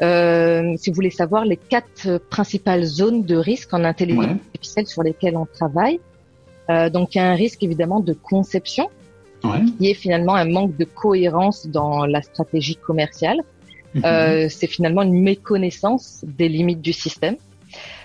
Euh, 0.04 0.74
si 0.78 0.90
vous 0.90 0.96
voulez 0.96 1.12
savoir 1.12 1.46
les 1.46 1.58
quatre 1.58 2.18
principales 2.30 2.84
zones 2.86 3.24
de 3.24 3.36
risque 3.36 3.74
en 3.74 3.84
intelligence 3.84 4.26
Ouais. 4.26 4.32
artificielle 4.32 4.88
sur 4.88 5.04
lesquelles 5.04 5.38
on 5.38 5.46
travaille, 5.46 6.00
euh, 6.70 6.90
donc 6.90 7.14
il 7.14 7.20
y 7.20 7.22
a 7.22 7.30
un 7.30 7.36
risque 7.36 7.62
évidemment 7.64 8.00
de 8.00 8.14
conception, 8.14 8.90
Ouais. 9.44 9.60
qui 9.78 9.90
est 9.90 9.94
finalement 9.96 10.36
un 10.36 10.46
manque 10.50 10.76
de 10.78 10.86
cohérence 10.86 11.68
dans 11.68 12.06
la 12.06 12.22
stratégie 12.22 12.76
commerciale. 12.76 13.42
Mhm. 13.94 14.02
Euh, 14.06 14.48
c'est 14.50 14.68
finalement 14.68 15.02
une 15.02 15.20
méconnaissance 15.22 16.24
des 16.26 16.48
limites 16.48 16.82
du 16.82 16.94
système. 16.94 17.36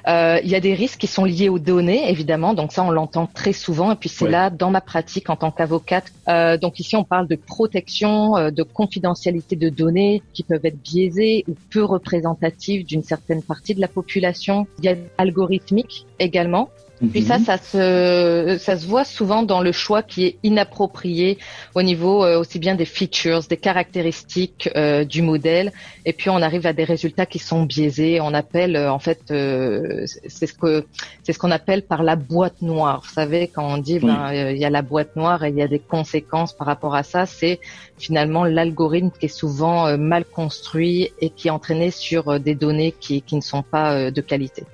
Euh, 0.09 0.39
il 0.45 0.49
y 0.49 0.55
a 0.55 0.61
des 0.61 0.75
risques 0.75 1.01
qui 1.01 1.07
sont 1.07 1.25
liés 1.25 1.49
aux 1.49 1.59
données, 1.59 2.11
évidemment, 2.11 2.55
donc 2.55 2.73
ça 2.73 2.85
on 2.85 2.91
l'entend 2.91 3.27
très 3.27 3.53
souvent, 3.53 3.93
et 3.93 3.97
puis 3.97 4.09
c'est 4.09 4.27
Ouais. 4.27 4.31
là 4.31 4.51
dans 4.51 4.71
ma 4.71 4.81
pratique 4.81 5.31
en 5.31 5.37
tant 5.37 5.51
qu'avocate. 5.51 6.13
Euh, 6.29 6.57
donc 6.57 6.79
ici 6.81 6.97
on 6.97 7.05
parle 7.05 7.27
de 7.27 7.37
protection, 7.37 8.37
euh, 8.37 8.51
de 8.51 8.63
confidentialité 8.63 9.57
de 9.57 9.69
données 9.69 10.23
qui 10.33 10.43
peuvent 10.43 10.65
être 10.65 10.81
biaisées 10.81 11.45
ou 11.49 11.55
peu 11.71 11.85
représentatives 11.85 12.85
d'une 12.85 13.03
certaine 13.03 13.43
partie 13.43 13.75
de 13.75 13.81
la 13.81 13.89
population. 13.89 14.67
Il 14.79 14.85
y 14.85 14.89
a 14.89 14.95
algorithmique 15.19 16.07
également. 16.19 16.69
Puis 17.13 17.21
Mhm. 17.21 17.27
ça, 17.27 17.39
ça 17.39 17.59
se, 17.59 18.57
ça 18.59 18.77
se 18.79 18.87
voit 18.87 19.05
souvent 19.05 19.43
dans 19.43 19.61
le 19.61 19.73
choix 19.73 20.03
qui 20.03 20.25
est 20.25 20.39
inapproprié 20.43 21.39
au 21.75 21.83
niveau 21.83 22.25
euh, 22.25 22.41
aussi 22.41 22.59
bien 22.59 22.75
des 22.75 22.87
features, 22.87 23.43
des 23.49 23.59
caractéristiques 23.59 24.71
euh, 24.77 25.05
du 25.05 25.21
modèle, 25.23 25.73
et 26.07 26.13
puis 26.15 26.31
on 26.31 26.41
arrive 26.41 26.67
à 26.67 26.73
des 26.73 26.85
résultats 26.85 27.27
qui 27.27 27.39
sont 27.39 27.65
biaisés. 27.65 28.21
On 28.21 28.33
appelle 28.33 28.77
euh, 28.77 28.91
en 28.91 28.99
fait, 28.99 29.21
euh, 29.31 30.05
c'est 30.27 30.47
ce 30.47 30.55
que 30.55 30.87
c'est 31.23 31.33
ce 31.33 31.39
qu'on 31.39 31.51
appelle 31.51 31.83
par 31.87 32.03
la 32.03 32.17
boîte 32.17 32.63
noire. 32.63 33.03
Vous 33.05 33.13
savez 33.13 33.49
quand 33.49 33.67
on 33.67 33.79
dit 33.79 33.99
ben, 33.99 34.31
euh, 34.33 34.53
il 34.53 34.59
y 34.59 34.65
a 34.65 34.71
la 34.71 34.83
boîte 34.83 35.17
noire 35.17 35.45
et 35.45 35.51
il 35.51 35.57
y 35.57 35.63
a 35.63 35.69
des 35.69 35.81
conséquences 35.81 36.55
par 36.55 36.67
rapport 36.67 36.95
à 36.95 37.03
ça, 37.03 37.27
c'est 37.27 37.61
finalement 37.99 38.45
l'algorithme 38.45 39.11
qui 39.19 39.27
est 39.27 39.29
souvent 39.29 39.87
euh, 39.87 39.97
mal 39.97 40.25
construit 40.25 41.11
et 41.21 41.31
qui 41.31 41.49
est 41.49 41.51
entraîné 41.51 41.91
sur 41.91 42.29
euh, 42.29 42.39
des 42.39 42.55
données 42.55 42.95
qui, 42.99 43.23
qui 43.23 43.37
ne 43.37 43.41
sont 43.41 43.63
pas 43.63 43.93
euh, 43.93 44.11
de 44.11 44.21
qualité. 44.21 44.65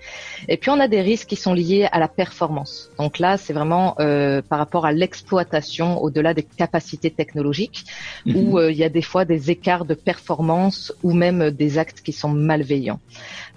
Et 0.49 0.57
puis 0.57 0.71
on 0.71 0.81
a 0.81 0.89
des 0.89 1.01
risques 1.01 1.29
qui 1.29 1.37
sont 1.37 1.55
liés 1.55 1.89
à 1.93 1.99
la 1.99 2.09
performance. 2.09 2.91
Donc 2.99 3.19
là, 3.19 3.37
c'est 3.37 3.53
vraiment 3.53 3.95
euh, 4.01 4.43
par 4.43 4.59
rapport 4.59 4.87
à 4.87 4.93
l'exploitation 4.93 6.03
au-delà 6.03 6.35
des 6.35 6.43
capacités 6.43 7.11
technologiques, 7.11 7.85
Mhm. 8.27 8.37
où 8.37 8.59
euh, 8.59 8.71
il 8.71 8.79
y 8.79 8.85
a 8.85 8.89
des 8.89 9.03
fois 9.03 9.25
des 9.25 9.51
écarts 9.51 9.85
de 9.85 9.95
performance 9.95 10.93
ou 11.03 11.13
même 11.13 11.51
des 11.51 11.79
actes 11.79 12.01
qui 12.01 12.13
sont 12.13 12.29
malveillants. 12.29 13.01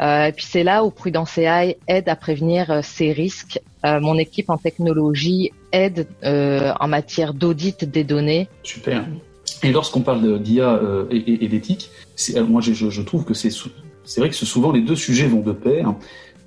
Euh, 0.02 0.26
et 0.28 0.32
puis 0.32 0.46
c'est 0.46 0.64
là 0.64 0.84
où 0.84 0.92
Prudence 0.92 1.38
AI 1.38 1.78
aide 1.88 2.10
à 2.10 2.16
prévenir 2.16 2.82
ces 2.84 3.12
risques. 3.12 3.60
Euh, 3.86 4.00
mon 4.00 4.18
équipe 4.18 4.50
en 4.50 4.58
technologie 4.58 5.52
aide 5.72 6.08
euh, 6.24 6.74
en 6.80 6.88
matière 6.88 7.34
d'audit 7.34 7.86
des 7.86 8.04
données. 8.04 8.48
Super. 8.64 9.06
Et 9.64 9.72
lorsqu'on 9.72 10.02
parle 10.02 10.40
d'IA 10.42 10.76
euh, 10.76 11.06
et, 11.10 11.46
et 11.46 11.48
d'éthique, 11.48 11.90
euh, 12.36 12.46
moi 12.46 12.62
je, 12.62 13.02
trouve 13.02 13.26
que 13.26 13.34
c'est 13.34 13.50
c'est 14.04 14.20
vrai 14.22 14.30
que 14.30 14.36
souvent 14.36 14.72
les 14.72 14.82
deux 14.82 14.96
sujets 14.96 15.28
vont 15.28 15.42
de 15.42 15.52
pair, 15.52 15.94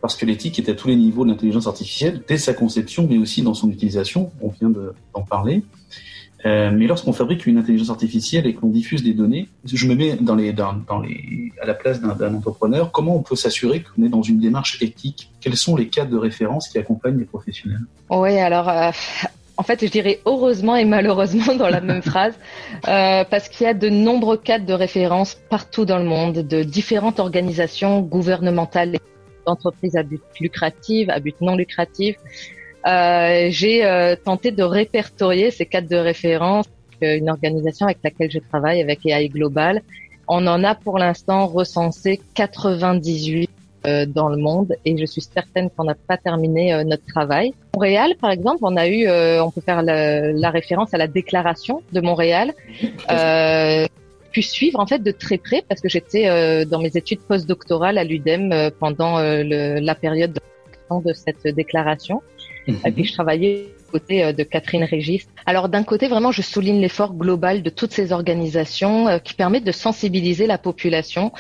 parce 0.01 0.17
que 0.17 0.25
l'éthique 0.27 0.59
est 0.59 0.69
à 0.69 0.75
tous 0.75 0.89
les 0.89 0.97
niveaux 0.97 1.25
de 1.25 1.31
l'intelligence 1.31 1.67
artificielle, 1.67 2.23
dès 2.29 2.39
sa 2.39 2.55
conception, 2.55 3.07
mais 3.11 3.19
aussi 3.19 3.43
dans 3.43 3.55
son 3.55 3.71
utilisation. 3.71 4.31
On 4.41 4.49
vient 4.49 4.71
de- 4.71 4.93
d'en 5.15 5.23
parler. 5.23 5.65
Euh, 6.47 6.71
mais 6.73 6.87
lorsqu'on 6.87 7.13
fabrique 7.13 7.47
une 7.47 7.59
intelligence 7.59 7.91
artificielle 7.91 8.47
et 8.47 8.55
qu'on 8.55 8.69
diffuse 8.69 9.03
des 9.03 9.13
données, 9.13 9.49
je 9.65 9.87
me 9.89 9.97
mets 9.97 10.13
à 10.13 11.67
la 11.67 11.75
place 11.75 12.01
d'un 12.01 12.35
entrepreneur. 12.35 12.93
Comment 12.93 13.17
on 13.17 13.23
peut 13.23 13.35
s'assurer 13.35 13.83
qu'on 13.83 14.05
est 14.05 14.09
dans 14.09 14.23
une 14.23 14.39
démarche 14.39 14.81
éthique? 14.81 15.33
Quels 15.41 15.57
sont 15.57 15.75
les 15.75 15.89
cadres 15.89 16.13
de 16.13 16.17
référence 16.17 16.69
qui 16.69 16.79
accompagnent 16.79 17.19
les 17.19 17.25
professionnels? 17.25 17.81
Oui, 18.11 18.39
alors 18.39 18.69
euh, 18.69 18.91
en 19.59 19.65
fait, 19.65 19.85
je 19.85 19.91
dirais 19.91 20.21
heureusement 20.25 20.77
et 20.77 20.85
malheureusement 20.85 21.55
dans 21.57 21.69
la 21.69 21.81
même 21.81 22.01
phrase, 22.13 22.35
euh, 22.87 23.25
parce 23.25 23.49
qu'il 23.49 23.67
y 23.67 23.71
a 23.71 23.75
de 23.75 23.89
nombreux 23.89 24.37
cadres 24.39 24.65
de 24.65 24.73
référence 24.73 25.35
partout 25.51 25.85
dans 25.85 25.99
le 25.99 26.05
monde, 26.05 26.39
de 26.39 26.63
différentes 26.63 27.19
organisations 27.19 28.01
gouvernementales, 28.01 28.97
d'entreprises 29.47 29.97
à 29.97 30.05
but 30.05 30.23
lucratif, 30.41 31.09
à 31.09 31.19
but 31.19 31.35
non 31.41 31.57
lucratif. 31.57 32.17
Euh, 32.87 33.49
J'ai 33.51 33.85
euh, 33.85 34.15
tenté 34.15 34.53
de 34.53 34.63
répertorier 34.63 35.51
ces 35.51 35.67
cadres 35.67 35.89
de 35.89 35.97
référence. 35.97 36.67
Euh, 37.03 37.17
Une 37.17 37.29
organisation 37.29 37.87
avec 37.87 37.99
laquelle 38.05 38.31
je 38.31 38.39
travaille, 38.39 38.81
avec 38.81 39.05
AI 39.07 39.29
Global, 39.29 39.83
on 40.29 40.47
en 40.47 40.63
a 40.63 40.75
pour 40.77 40.99
l'instant 40.99 41.47
recensé 41.47 42.21
98 42.35 43.49
euh, 43.49 43.58
dans 44.19 44.29
le 44.29 44.39
monde 44.49 44.71
et 44.85 44.97
je 44.97 45.07
suis 45.13 45.21
certaine 45.39 45.69
qu'on 45.71 45.85
n'a 45.85 45.95
pas 46.11 46.17
terminé 46.29 46.63
euh, 46.73 46.85
notre 46.85 47.07
travail. 47.07 47.53
Montréal, 47.75 48.11
par 48.25 48.31
exemple, 48.31 48.61
on 48.63 48.77
a 48.77 48.87
eu, 48.89 49.07
euh, 49.07 49.43
on 49.47 49.51
peut 49.51 49.61
faire 49.71 49.83
la, 49.83 50.33
la 50.33 50.51
référence 50.59 50.91
à 50.95 50.99
la 51.05 51.07
déclaration 51.21 51.83
de 51.97 52.01
Montréal. 52.01 52.53
Euh, 53.11 53.87
pu 54.33 54.43
suivre 54.43 54.79
en 54.79 54.87
fait 54.87 55.03
de 55.03 55.11
très 55.11 55.39
près 55.39 55.63
parce 55.69 55.81
que 55.81 55.89
j'étais 55.89 56.29
euh, 56.29 56.65
dans 56.73 56.81
mes 56.87 56.95
études 57.01 57.21
postdoctorales 57.21 57.97
à 57.97 58.05
l'UDEM 58.05 58.53
euh, 58.53 58.71
pendant 58.83 59.13
euh, 59.19 59.43
le- 59.43 59.79
la 59.81 59.95
période 59.95 60.33
de 61.09 61.13
cette 61.13 61.47
déclaration. 61.55 62.23
Et 62.87 62.93
puis 62.93 63.05
je 63.05 63.13
travaillais 63.15 63.69
euh, 64.11 64.33
de 64.33 64.43
Catherine 64.43 64.85
Régis. 64.85 65.27
Alors 65.47 65.69
d'un 65.71 65.83
côté, 65.83 66.09
vraiment, 66.09 66.33
je 66.33 66.43
souligne 66.43 66.81
l'effort 66.81 67.15
global 67.15 67.63
de 67.63 67.71
toutes 67.71 67.93
ces 67.93 68.13
organisations 68.13 69.09
euh, 69.09 69.19
qui 69.19 69.35
permettent 69.35 69.65
de 69.65 69.73
sensibiliser 69.73 70.47
la 70.47 70.59
population 70.59 71.33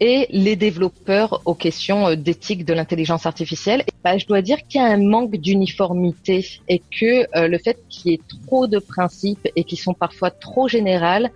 et 0.00 0.26
les 0.30 0.56
développeurs 0.56 1.42
aux 1.44 1.54
questions 1.54 2.08
euh, 2.08 2.16
d'éthique 2.16 2.64
de 2.64 2.74
l'intelligence 2.74 3.26
artificielle. 3.26 3.84
Bah, 4.04 4.18
je 4.18 4.26
dois 4.26 4.42
dire 4.42 4.58
qu'il 4.68 4.80
y 4.80 4.84
a 4.84 4.86
un 4.86 5.02
manque 5.02 5.36
d'uniformité 5.36 6.46
et 6.68 6.78
que 6.78 7.26
euh, 7.36 7.48
le 7.48 7.58
fait 7.58 7.78
qu'il 7.88 8.12
y 8.12 8.14
ait 8.14 8.20
trop 8.46 8.66
de 8.66 8.78
principes 8.78 9.48
et 9.56 9.64
qui 9.64 9.76
sont 9.76 9.94
parfois 9.94 10.30
trop 10.30 10.68
générales 10.68 11.30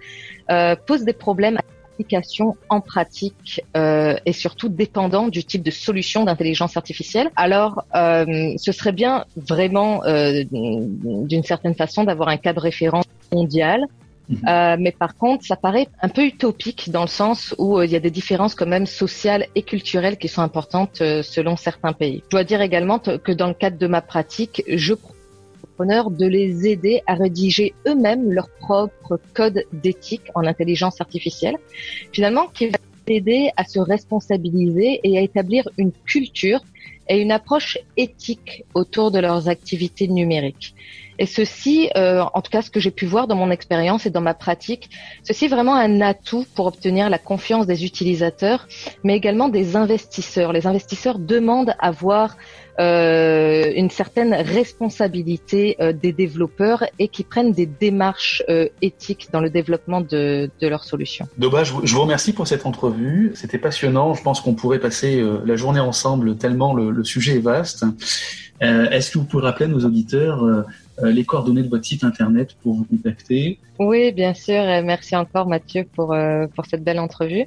euh, 0.51 0.75
pose 0.75 1.05
des 1.05 1.13
problèmes 1.13 1.57
à 1.59 1.61
l'application 1.61 2.57
en 2.69 2.81
pratique 2.81 3.63
euh, 3.77 4.17
et 4.27 4.33
surtout 4.33 4.69
dépendant 4.69 5.29
du 5.29 5.45
type 5.45 5.63
de 5.63 5.71
solution 5.71 6.25
d'intelligence 6.25 6.77
artificielle. 6.77 7.31
Alors, 7.37 7.85
euh, 7.95 8.55
ce 8.57 8.73
serait 8.73 8.93
bien 8.93 9.25
vraiment, 9.37 10.03
d'une 10.51 11.45
certaine 11.45 11.75
façon, 11.75 12.05
d'avoir 12.05 12.29
un 12.29 12.37
cadre 12.37 12.63
référence 12.63 13.05
mondial. 13.33 13.87
Euh, 14.47 14.77
mais 14.79 14.93
par 14.93 15.17
contre, 15.17 15.45
ça 15.45 15.57
paraît 15.57 15.89
un 16.03 16.09
peu 16.09 16.25
utopique 16.25 16.91
dans 16.91 17.03
le 17.03 17.09
sens 17.09 17.55
où 17.59 17.79
euh, 17.79 17.87
il 17.87 17.93
y 17.93 17.97
a 17.97 18.01
des 18.01 18.11
différences 18.11 18.55
quand 18.55 18.67
même 18.67 18.87
sociales 18.87 19.47
et 19.55 19.63
culturelles 19.63 20.19
qui 20.19 20.29
sont 20.29 20.43
importantes 20.43 21.01
euh, 21.01 21.23
selon 21.23 21.57
certains 21.57 21.93
pays. 21.93 22.23
Je 22.27 22.31
dois 22.31 22.45
dire 22.45 22.61
également 22.61 22.99
que 22.99 23.33
dans 23.33 23.49
le 23.49 23.55
cadre 23.55 23.79
de 23.79 23.87
ma 23.87 24.01
pratique, 24.01 24.63
je 24.69 24.95
entrepreneurs 25.81 26.11
de 26.11 26.27
les 26.27 26.67
aider 26.67 27.03
à 27.07 27.15
rédiger 27.15 27.75
eux-mêmes 27.87 28.31
leur 28.31 28.49
propre 28.61 29.19
code 29.35 29.65
d'éthique 29.73 30.25
en 30.35 30.45
intelligence 30.45 31.01
artificielle, 31.01 31.57
finalement 32.13 32.49
qui 32.49 32.69
va 32.69 32.79
aider 33.07 33.51
à 33.57 33.65
se 33.65 33.79
responsabiliser 33.79 35.01
et 35.03 35.19
à 35.19 35.23
établir 35.23 35.69
une 35.79 35.93
culture 36.05 36.61
et 37.09 37.21
une 37.21 37.33
approche 37.33 37.79
éthique 37.97 38.65
autour 38.75 39.11
de 39.11 39.19
leurs 39.21 39.49
activités 39.49 40.07
numériques. 40.07 40.75
Et 41.21 41.27
ceci, 41.27 41.91
euh, 41.97 42.23
en 42.33 42.41
tout 42.41 42.51
cas 42.51 42.63
ce 42.63 42.71
que 42.71 42.81
j'ai 42.81 42.91
pu 42.91 43.05
voir 43.05 43.29
dans 43.29 43.37
mon 43.37 43.51
expérience 43.51 44.07
et 44.07 44.11
dans 44.11 44.23
ma 44.23 44.33
pratique, 44.33 44.89
ceci 45.23 45.45
est 45.45 45.49
vraiment 45.49 45.75
un 45.75 46.01
atout 46.01 46.47
pour 46.55 46.65
obtenir 46.67 47.11
la 47.11 47.19
confiance 47.19 47.67
des 47.67 47.85
utilisateurs, 47.85 48.67
mais 49.05 49.17
également 49.17 49.51
des 49.51 49.77
investisseurs. 49.77 50.55
Les 50.55 50.67
investisseurs 50.67 51.19
demandent 51.19 51.75
à 51.79 51.91
voir 51.91 52.37
euh, 52.81 53.71
une 53.77 53.91
certaine 53.91 54.33
responsabilité 54.33 55.77
euh, 55.81 55.93
des 55.93 56.13
développeurs 56.13 56.85
et 56.99 57.09
qui 57.09 57.25
prennent 57.25 57.53
des 57.53 57.67
démarches 57.67 58.43
euh, 58.49 58.69
éthiques 58.81 59.29
dans 59.31 59.41
le 59.41 59.51
développement 59.51 60.01
de, 60.01 60.51
de 60.59 60.69
leurs 60.69 60.85
solutions. 60.85 61.29
Doba, 61.37 61.65
je 61.65 61.73
vous, 61.73 62.01
remercie 62.01 62.33
pour 62.33 62.47
cette 62.47 62.65
entrevue. 62.65 63.33
C'était 63.35 63.59
passionnant. 63.59 64.15
Je 64.15 64.23
pense 64.23 64.41
qu'on 64.41 64.55
pourrait 64.55 64.79
passer 64.79 65.21
euh, 65.21 65.43
la 65.45 65.57
journée 65.57 65.81
ensemble 65.81 66.37
tellement 66.39 66.73
le, 66.73 66.91
le 66.91 67.05
sujet 67.05 67.37
est 67.37 67.41
vaste. 67.41 67.85
Euh, 68.63 68.91
Est-ce 68.91 69.11
que 69.11 69.19
vous 69.19 69.25
pouvez 69.25 69.45
rappeler 69.45 69.67
à 69.67 69.69
nos 69.69 69.85
auditeurs 69.85 70.45
euh, 70.45 70.65
les 71.05 71.25
coordonnées 71.25 71.63
de 71.63 71.69
votre 71.69 71.85
site 71.85 72.05
internet 72.05 72.57
pour 72.63 72.75
vous 72.75 72.85
contacter. 72.85 73.59
Oui, 73.79 74.13
bien 74.13 74.35
sûr. 74.35 74.63
et 74.63 74.83
Merci 74.83 75.17
encore 75.17 75.47
Mathieu 75.47 75.85
pour 75.95 76.13
euh, 76.13 76.47
pour 76.55 76.67
cette 76.67 76.85
belle 76.85 77.01
entrevue 77.01 77.45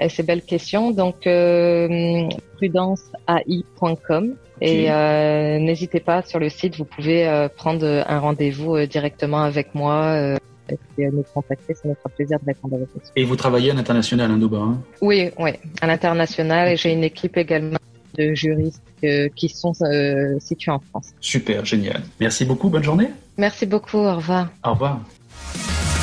et 0.00 0.08
ces 0.08 0.22
belles 0.22 0.42
questions. 0.42 0.90
Donc 0.90 1.26
euh, 1.26 2.28
prudenceai.com 2.56 4.34
et 4.60 4.90
euh, 4.90 5.58
n'hésitez 5.58 6.00
pas 6.00 6.22
sur 6.22 6.38
le 6.38 6.48
site, 6.48 6.76
vous 6.76 6.84
pouvez 6.84 7.26
euh, 7.26 7.48
prendre 7.48 8.04
un 8.06 8.18
rendez-vous 8.18 8.76
euh, 8.76 8.86
directement 8.86 9.42
avec 9.42 9.74
moi 9.74 10.14
euh, 10.14 10.36
et 10.70 11.06
euh, 11.06 11.10
nous 11.12 11.24
contacter, 11.34 11.74
ça 11.74 11.88
nous 11.88 11.94
fera 11.94 12.08
plaisir 12.08 12.38
de 12.40 12.46
répondre 12.46 12.76
à 12.76 12.78
vos 12.78 12.86
questions. 12.86 13.12
Et 13.16 13.24
vous 13.24 13.36
travaillez 13.36 13.72
à 13.72 13.74
l'international, 13.74 14.30
hein, 14.30 14.38
Doba 14.38 14.58
hein 14.58 14.80
Oui, 15.02 15.30
oui, 15.38 15.50
à 15.80 15.86
l'international. 15.86 16.68
Et 16.68 16.76
j'ai 16.76 16.92
une 16.92 17.04
équipe 17.04 17.36
également 17.36 17.78
de 18.16 18.34
juristes 18.34 18.82
euh, 19.04 19.28
qui 19.34 19.48
sont 19.48 19.72
euh, 19.82 20.38
situés 20.40 20.70
en 20.70 20.80
France. 20.80 21.08
Super, 21.20 21.64
génial. 21.64 22.02
Merci 22.20 22.44
beaucoup. 22.44 22.68
Bonne 22.68 22.84
journée. 22.84 23.08
Merci 23.36 23.66
beaucoup, 23.66 23.98
au 23.98 24.16
revoir. 24.16 24.48
Au 24.64 24.72
revoir. 24.72 25.00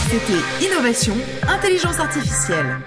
C'était 0.09 0.65
Innovation, 0.65 1.13
Intelligence 1.47 1.99
Artificielle. 1.99 2.77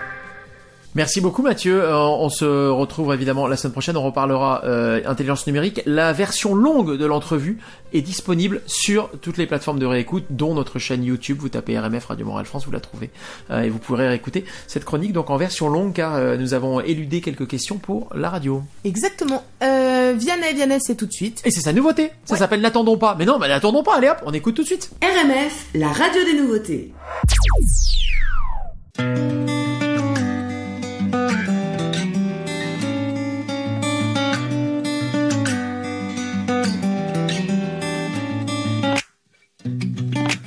Merci 0.95 1.21
beaucoup 1.21 1.43
Mathieu. 1.43 1.83
Euh, 1.83 1.97
on 1.97 2.29
se 2.29 2.45
retrouve 2.69 3.13
évidemment 3.13 3.49
la 3.49 3.57
semaine 3.57 3.73
prochaine. 3.73 3.97
On 3.97 4.03
reparlera 4.05 4.63
euh, 4.65 5.01
intelligence 5.07 5.47
numérique. 5.47 5.83
La 5.87 6.13
version 6.13 6.55
longue 6.55 6.97
de 6.97 7.05
l'entrevue 7.05 7.59
est 7.93 8.01
disponible 8.03 8.61
sur 8.67 9.11
toutes 9.21 9.37
les 9.37 9.47
plateformes 9.47 9.79
de 9.79 9.87
réécoute, 9.87 10.25
dont 10.31 10.55
notre 10.55 10.79
chaîne 10.79 11.03
YouTube. 11.05 11.39
Vous 11.41 11.49
tapez 11.49 11.79
RMF 11.79 12.07
Radio 12.07 12.27
Montréal 12.27 12.47
France, 12.47 12.67
vous 12.67 12.73
la 12.73 12.81
trouvez 12.81 13.11
Euh, 13.51 13.63
et 13.63 13.71
vous 13.71 13.79
pourrez 13.79 14.09
réécouter 14.09 14.45
cette 14.67 14.85
chronique 14.85 15.13
donc 15.13 15.31
en 15.31 15.37
version 15.37 15.69
longue 15.69 15.93
car 15.93 16.15
euh, 16.15 16.37
nous 16.37 16.55
avons 16.55 16.81
éludé 16.81 17.21
quelques 17.21 17.47
questions 17.47 17.79
pour 17.79 18.09
la 18.15 18.31
radio. 18.31 18.63
Exactement. 18.85 19.45
Euh, 19.63 20.15
Vianney, 20.17 20.55
Vianney, 20.55 20.79
c'est 20.81 20.97
tout 20.97 21.07
de 21.07 21.13
suite. 21.13 21.43
Et 21.45 21.51
c'est 21.51 21.61
sa 21.61 21.73
nouveauté. 21.73 22.11
Ça 22.25 22.37
s'appelle 22.37 22.61
N'attendons 22.61 22.99
pas. 22.99 23.17
Mais 23.19 23.25
non, 23.25 23.39
mais 23.39 23.49
n'attendons 23.49 23.83
pas. 23.83 23.97
Allez 23.97 24.09
hop, 24.09 24.19
on 24.25 24.33
écoute 24.33 24.55
tout 24.55 24.63
de 24.63 24.67
suite. 24.69 24.91
RMF, 25.03 25.67
la 25.75 25.89
radio 25.89 26.25
des 26.25 26.35
nouveautés. 26.41 26.93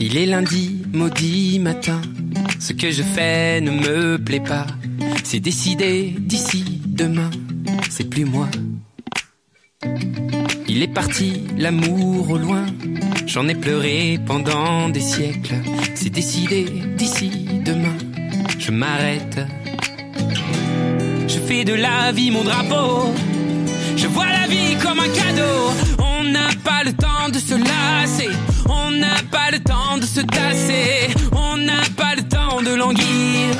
Il 0.09 0.15
est 0.15 0.25
lundi, 0.25 0.83
maudit 0.93 1.59
matin. 1.59 1.99
Ce 2.61 2.71
que 2.71 2.91
je 2.91 3.03
fais 3.03 3.59
ne 3.59 3.71
me 3.71 4.17
plaît 4.17 4.39
pas. 4.39 4.65
C'est 5.25 5.41
décidé 5.41 6.15
d'ici 6.17 6.63
demain. 6.85 7.29
C'est 7.89 8.09
plus 8.09 8.23
moi. 8.23 8.47
Il 10.69 10.81
est 10.81 10.93
parti, 10.93 11.43
l'amour 11.57 12.29
au 12.29 12.37
loin. 12.37 12.65
J'en 13.25 13.49
ai 13.49 13.55
pleuré 13.55 14.17
pendant 14.25 14.87
des 14.87 15.01
siècles. 15.01 15.55
C'est 15.93 16.09
décidé 16.09 16.63
d'ici 16.95 17.29
demain. 17.65 17.97
Je 18.59 18.71
m'arrête. 18.71 19.39
Je 21.27 21.39
fais 21.39 21.65
de 21.65 21.73
la 21.73 22.13
vie 22.13 22.31
mon 22.31 22.45
drapeau. 22.45 23.13
Je 23.97 24.07
vois 24.07 24.29
la 24.29 24.47
vie 24.47 24.77
comme 24.81 25.01
un 25.01 25.09
cadeau. 25.09 25.59
On 25.99 26.23
n'a 26.23 26.47
pas 26.63 26.85
le 26.85 26.93
temps 26.93 27.27
de 27.29 27.39
se 27.39 27.55
lasser. 27.55 28.29
On 28.69 28.91
n'a 28.91 29.17
pas 29.31 29.51
le 29.51 29.59
temps 29.59 29.97
de 29.97 30.05
se 30.05 30.21
tasser. 30.21 31.13
On 31.31 31.57
n'a 31.57 31.81
pas 31.95 32.15
le 32.15 32.23
temps 32.23 32.61
de 32.61 32.73
languir. 32.73 33.55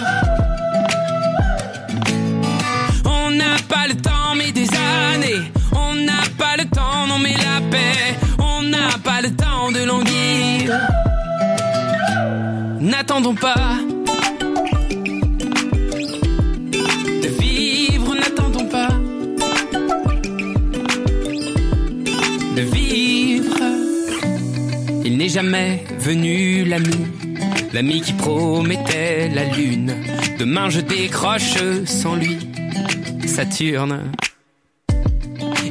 On 3.06 3.32
n'a 3.32 3.56
pas 3.68 3.88
le 3.88 3.96
temps, 3.96 4.36
mais 4.38 4.52
des 4.52 4.70
années. 4.70 5.52
On 5.74 5.94
n'a 5.96 6.24
pas 6.38 6.56
le 6.58 6.66
temps, 6.66 7.08
non, 7.08 7.20
mais 7.20 7.34
la 7.34 7.62
paix. 7.70 8.18
On 8.40 8.64
n'a 8.64 8.90
pas 9.04 9.22
le 9.22 9.36
temps 9.36 9.72
de 9.72 9.84
languir. 9.84 10.74
N'attendons 12.80 13.36
pas. 13.36 13.78
Jamais 25.38 25.84
venu 26.00 26.66
l'ami, 26.66 27.06
l'ami 27.72 28.02
qui 28.02 28.14
promettait 28.14 29.30
la 29.30 29.44
lune. 29.44 29.94
Demain 30.40 30.72
je 30.72 30.82
décroche 30.82 31.60
sans 31.86 32.16
lui, 32.16 32.40
Saturne. 33.28 34.12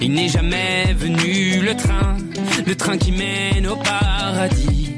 Il 0.00 0.12
n'est 0.12 0.28
jamais 0.28 0.94
venu 0.96 1.62
le 1.62 1.74
train, 1.74 2.16
le 2.64 2.76
train 2.76 2.96
qui 2.96 3.10
mène 3.10 3.66
au 3.66 3.74
paradis. 3.74 4.92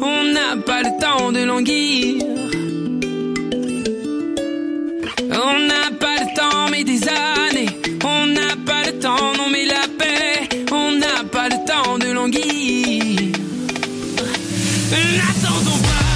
On 0.00 0.24
n'a 0.32 0.56
pas 0.66 0.82
le 0.82 1.00
temps 1.00 1.30
de 1.30 1.44
languir. 1.44 2.24
On 5.30 5.58
n'a 5.60 5.90
pas 5.98 6.16
le 6.20 6.34
temps, 6.34 6.68
mais 6.70 6.82
des 6.82 7.00
années. 7.08 7.68
On 8.04 8.26
n'a 8.26 8.56
pas 8.66 8.82
le 8.86 8.98
temps, 8.98 9.32
non, 9.36 9.48
mais 9.48 9.64
la 9.64 9.86
paix. 9.98 10.48
On 10.72 10.92
n'a 10.92 11.22
pas 11.30 11.48
le 11.48 11.64
temps 11.64 11.98
de 11.98 12.10
languir. 12.10 13.32
N'attendons 14.90 15.80
pas. 15.82 16.11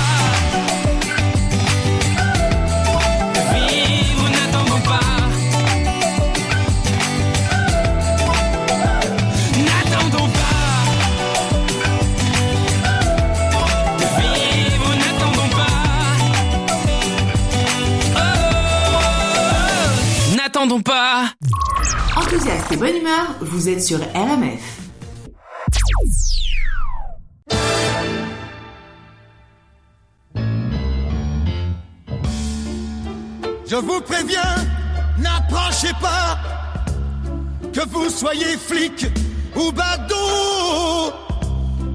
Enthousiaste 22.37 22.72
et 22.72 22.76
bonne 22.76 22.97
humeur, 22.97 23.34
vous 23.41 23.66
êtes 23.66 23.82
sur 23.82 23.99
RMF. 23.99 24.61
Je 33.66 33.76
vous 33.76 34.01
préviens, 34.03 34.55
n'approchez 35.18 35.95
pas, 35.99 36.39
que 37.72 37.89
vous 37.89 38.11
soyez 38.11 38.59
flic 38.59 39.07
ou 39.57 39.72
badaud. 39.72 41.14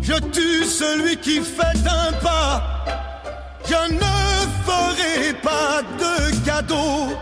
Je 0.01 0.17
tue 0.31 0.65
celui 0.65 1.17
qui 1.17 1.41
fait 1.41 1.87
un 1.87 2.13
pas. 2.13 2.83
Je 3.65 3.93
ne 3.93 3.99
ferai 4.65 5.33
pas 5.43 5.83
de 5.99 6.45
cadeau. 6.45 7.15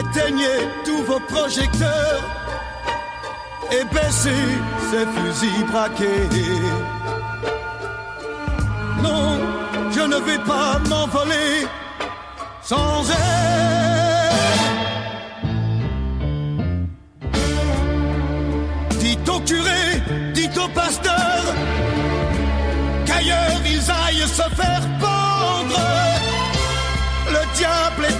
Éteignez 0.00 0.60
tous 0.84 1.02
vos 1.04 1.20
projecteurs 1.20 2.22
et 3.70 3.84
baissez 3.94 4.44
ces 4.90 5.06
fusils 5.14 5.66
braqués. 5.70 6.28
Non, 9.02 9.38
je 9.90 10.00
ne 10.00 10.16
vais 10.16 10.38
pas 10.38 10.78
m'envoler 10.88 11.66
sans 12.62 13.10
elle. 13.10 13.52
Dites 18.98 19.28
au 19.28 19.40
curé, 19.40 20.02
dites 20.32 20.58
au 20.58 20.68
pasteur, 20.68 21.42
qu'ailleurs 23.04 23.60
ils 23.66 23.90
aillent 23.90 24.28
se 24.28 24.48
faire 24.56 24.82
pendre. 25.00 26.11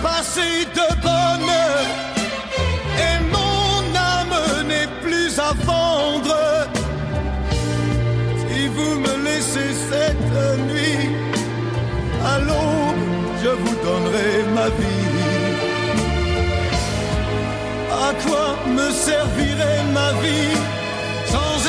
Passé 0.03 0.67
de 0.75 1.01
bonne 1.01 1.53
et 3.09 3.19
mon 3.31 3.95
âme 3.95 4.67
n'est 4.67 4.91
plus 5.01 5.39
à 5.39 5.53
vendre. 5.65 6.37
Si 8.41 8.67
vous 8.67 8.99
me 8.99 9.25
laissez 9.25 9.73
cette 9.91 10.35
nuit, 10.71 11.11
à 12.25 12.39
l'aube, 12.41 13.05
je 13.43 13.49
vous 13.49 13.77
donnerai 13.85 14.43
ma 14.55 14.69
vie. 14.79 15.13
À 18.09 18.13
quoi 18.25 18.57
me 18.67 18.91
servirait 18.91 19.85
ma 19.93 20.13
vie 20.21 20.57
sans 21.27 21.62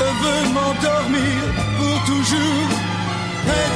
Je 0.00 0.06
veux 0.06 0.44
m'endormir 0.54 1.40
pour 1.76 1.96
toujours. 2.06 2.68
Près 3.46 3.68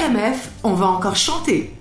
RMF, 0.00 0.50
on 0.62 0.72
va 0.72 0.86
encore 0.86 1.16
chanter. 1.16 1.74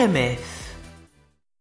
RMF. 0.00 0.29